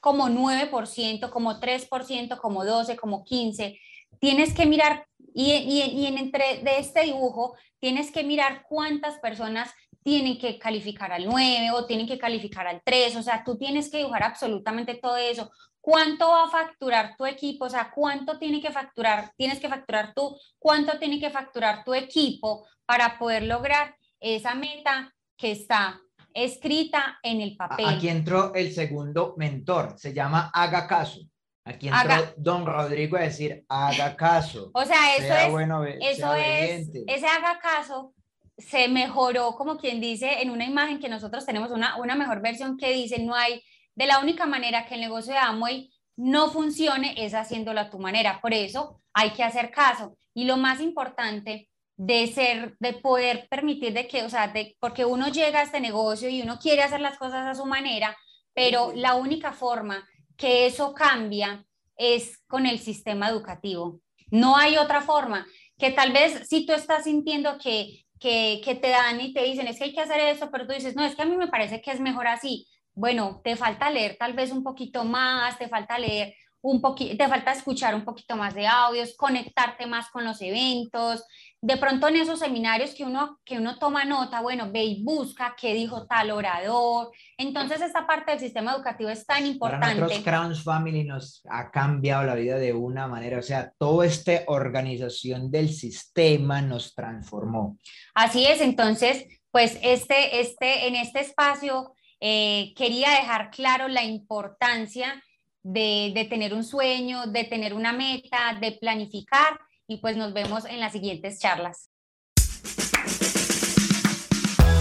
como 0.00 0.28
9%, 0.28 1.30
como 1.30 1.60
3%, 1.60 2.38
como 2.38 2.64
12%, 2.64 2.96
como 2.98 3.24
15%, 3.24 3.78
tienes 4.18 4.54
que 4.54 4.66
mirar 4.66 5.06
y, 5.34 6.06
en 6.06 6.18
entre 6.18 6.58
de 6.62 6.78
este 6.78 7.02
dibujo 7.04 7.54
tienes 7.78 8.10
que 8.10 8.24
mirar 8.24 8.64
cuántas 8.68 9.18
personas 9.18 9.72
tienen 10.02 10.38
que 10.38 10.58
calificar 10.58 11.12
al 11.12 11.26
9 11.26 11.70
o 11.72 11.86
tienen 11.86 12.06
que 12.06 12.18
calificar 12.18 12.66
al 12.66 12.82
3, 12.82 13.16
o 13.16 13.22
sea, 13.22 13.44
tú 13.44 13.56
tienes 13.56 13.90
que 13.90 13.98
dibujar 13.98 14.22
absolutamente 14.24 14.94
todo 14.94 15.16
eso. 15.16 15.50
¿Cuánto 15.80 16.28
va 16.28 16.44
a 16.44 16.50
facturar 16.50 17.16
tu 17.16 17.24
equipo? 17.26 17.66
O 17.66 17.70
sea, 17.70 17.90
¿cuánto 17.94 18.38
tiene 18.38 18.60
que 18.60 18.70
facturar? 18.70 19.32
Tienes 19.36 19.60
que 19.60 19.68
facturar 19.68 20.12
tú, 20.14 20.36
¿cuánto 20.58 20.98
tiene 20.98 21.18
que 21.20 21.30
facturar 21.30 21.84
tu 21.84 21.94
equipo 21.94 22.66
para 22.84 23.18
poder 23.18 23.44
lograr 23.44 23.94
esa 24.20 24.54
meta 24.54 25.14
que 25.36 25.52
está 25.52 26.00
escrita 26.34 27.18
en 27.22 27.40
el 27.40 27.56
papel? 27.56 27.86
Aquí 27.86 28.08
entró 28.08 28.54
el 28.54 28.72
segundo 28.72 29.34
mentor, 29.36 29.94
se 29.98 30.12
llama 30.12 30.50
Haga 30.52 30.86
Caso. 30.86 31.20
Aquí 31.64 31.88
entró 31.88 32.34
don 32.36 32.66
Rodrigo 32.66 33.16
a 33.16 33.20
decir, 33.20 33.64
haga 33.68 34.16
caso. 34.16 34.70
O 34.72 34.84
sea, 34.84 35.16
eso 35.16 35.34
es, 35.34 35.50
bueno, 35.50 35.84
eso 35.84 36.34
es, 36.34 36.88
ese 37.06 37.26
haga 37.26 37.58
caso 37.60 38.14
se 38.60 38.88
mejoró, 38.88 39.54
como 39.56 39.78
quien 39.78 40.00
dice, 40.00 40.42
en 40.42 40.50
una 40.50 40.66
imagen 40.66 41.00
que 41.00 41.08
nosotros 41.08 41.46
tenemos 41.46 41.70
una, 41.70 41.96
una 41.96 42.14
mejor 42.14 42.42
versión 42.42 42.76
que 42.76 42.92
dice, 42.92 43.18
no 43.18 43.34
hay, 43.34 43.62
de 43.94 44.06
la 44.06 44.20
única 44.20 44.46
manera 44.46 44.86
que 44.86 44.94
el 44.94 45.00
negocio 45.00 45.32
de 45.32 45.38
Amway 45.38 45.90
no 46.16 46.50
funcione 46.50 47.14
es 47.16 47.34
haciéndolo 47.34 47.80
a 47.80 47.90
tu 47.90 47.98
manera. 47.98 48.40
Por 48.40 48.52
eso 48.52 49.00
hay 49.14 49.30
que 49.30 49.42
hacer 49.42 49.70
caso. 49.70 50.16
Y 50.34 50.44
lo 50.44 50.56
más 50.56 50.80
importante 50.80 51.69
de 52.02 52.28
ser, 52.28 52.76
de 52.78 52.94
poder 52.94 53.46
permitir 53.50 53.92
de 53.92 54.08
que, 54.08 54.22
o 54.22 54.30
sea, 54.30 54.48
de, 54.48 54.74
porque 54.80 55.04
uno 55.04 55.28
llega 55.28 55.60
a 55.60 55.64
este 55.64 55.80
negocio 55.80 56.30
y 56.30 56.40
uno 56.40 56.58
quiere 56.58 56.82
hacer 56.82 57.02
las 57.02 57.18
cosas 57.18 57.46
a 57.46 57.54
su 57.54 57.66
manera, 57.66 58.16
pero 58.54 58.92
la 58.94 59.16
única 59.16 59.52
forma 59.52 60.08
que 60.34 60.64
eso 60.64 60.94
cambia 60.94 61.62
es 61.98 62.42
con 62.46 62.64
el 62.64 62.78
sistema 62.78 63.28
educativo. 63.28 64.00
No 64.30 64.56
hay 64.56 64.78
otra 64.78 65.02
forma, 65.02 65.46
que 65.76 65.90
tal 65.90 66.12
vez 66.12 66.48
si 66.48 66.64
tú 66.64 66.72
estás 66.72 67.04
sintiendo 67.04 67.58
que, 67.58 68.06
que, 68.18 68.62
que 68.64 68.74
te 68.76 68.88
dan 68.88 69.20
y 69.20 69.34
te 69.34 69.44
dicen, 69.44 69.66
es 69.66 69.76
que 69.76 69.84
hay 69.84 69.92
que 69.92 70.00
hacer 70.00 70.20
eso, 70.20 70.50
pero 70.50 70.66
tú 70.66 70.72
dices, 70.72 70.96
no, 70.96 71.04
es 71.04 71.14
que 71.14 71.20
a 71.20 71.26
mí 71.26 71.36
me 71.36 71.48
parece 71.48 71.82
que 71.82 71.90
es 71.90 72.00
mejor 72.00 72.28
así. 72.28 72.66
Bueno, 72.94 73.42
te 73.44 73.56
falta 73.56 73.90
leer 73.90 74.16
tal 74.18 74.32
vez 74.32 74.52
un 74.52 74.62
poquito 74.62 75.04
más, 75.04 75.58
te 75.58 75.68
falta 75.68 75.98
leer 75.98 76.32
un 76.62 76.80
poquito, 76.80 77.16
te 77.16 77.28
falta 77.28 77.52
escuchar 77.52 77.94
un 77.94 78.04
poquito 78.04 78.36
más 78.36 78.54
de 78.54 78.66
audios, 78.66 79.14
conectarte 79.16 79.86
más 79.86 80.10
con 80.10 80.24
los 80.24 80.40
eventos, 80.42 81.24
de 81.62 81.76
pronto 81.76 82.08
en 82.08 82.16
esos 82.16 82.38
seminarios 82.38 82.94
que 82.94 83.04
uno, 83.04 83.38
que 83.44 83.58
uno 83.58 83.78
toma 83.78 84.04
nota, 84.04 84.40
bueno, 84.40 84.70
ve 84.72 84.84
y 84.84 85.02
busca 85.02 85.54
qué 85.58 85.74
dijo 85.74 86.06
tal 86.06 86.30
orador. 86.30 87.10
Entonces, 87.36 87.80
esta 87.80 88.06
parte 88.06 88.32
del 88.32 88.40
sistema 88.40 88.72
educativo 88.72 89.10
es 89.10 89.26
tan 89.26 89.46
importante. 89.46 89.86
Para 89.86 90.00
nosotros, 90.00 90.24
Crowns 90.24 90.62
Family 90.62 91.04
nos 91.04 91.42
ha 91.50 91.70
cambiado 91.70 92.24
la 92.24 92.34
vida 92.34 92.56
de 92.56 92.72
una 92.72 93.06
manera, 93.06 93.38
o 93.38 93.42
sea, 93.42 93.72
toda 93.78 94.06
esta 94.06 94.42
organización 94.46 95.50
del 95.50 95.70
sistema 95.70 96.62
nos 96.62 96.94
transformó. 96.94 97.78
Así 98.14 98.46
es, 98.46 98.60
entonces, 98.60 99.26
pues 99.50 99.78
este, 99.82 100.40
este, 100.40 100.88
en 100.88 100.96
este 100.96 101.20
espacio 101.20 101.94
eh, 102.20 102.72
quería 102.76 103.10
dejar 103.10 103.50
claro 103.50 103.88
la 103.88 104.04
importancia 104.04 105.22
de, 105.62 106.26
tener 106.28 106.54
un 106.54 106.64
sueño, 106.64 107.26
de 107.26 107.44
tener 107.44 107.74
una 107.74 107.92
meta, 107.92 108.58
de 108.60 108.72
planificar 108.72 109.58
y 109.86 109.98
pues 109.98 110.16
nos 110.16 110.32
vemos 110.32 110.64
en 110.64 110.80
las 110.80 110.92
siguientes 110.92 111.38
charlas. 111.38 111.90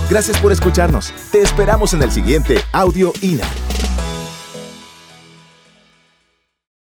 Gracias 0.09 0.39
por 0.39 0.51
escucharnos. 0.51 1.13
Te 1.31 1.41
esperamos 1.41 1.93
en 1.93 2.01
el 2.01 2.11
siguiente 2.11 2.57
Audio 2.73 3.13
INA. 3.21 3.68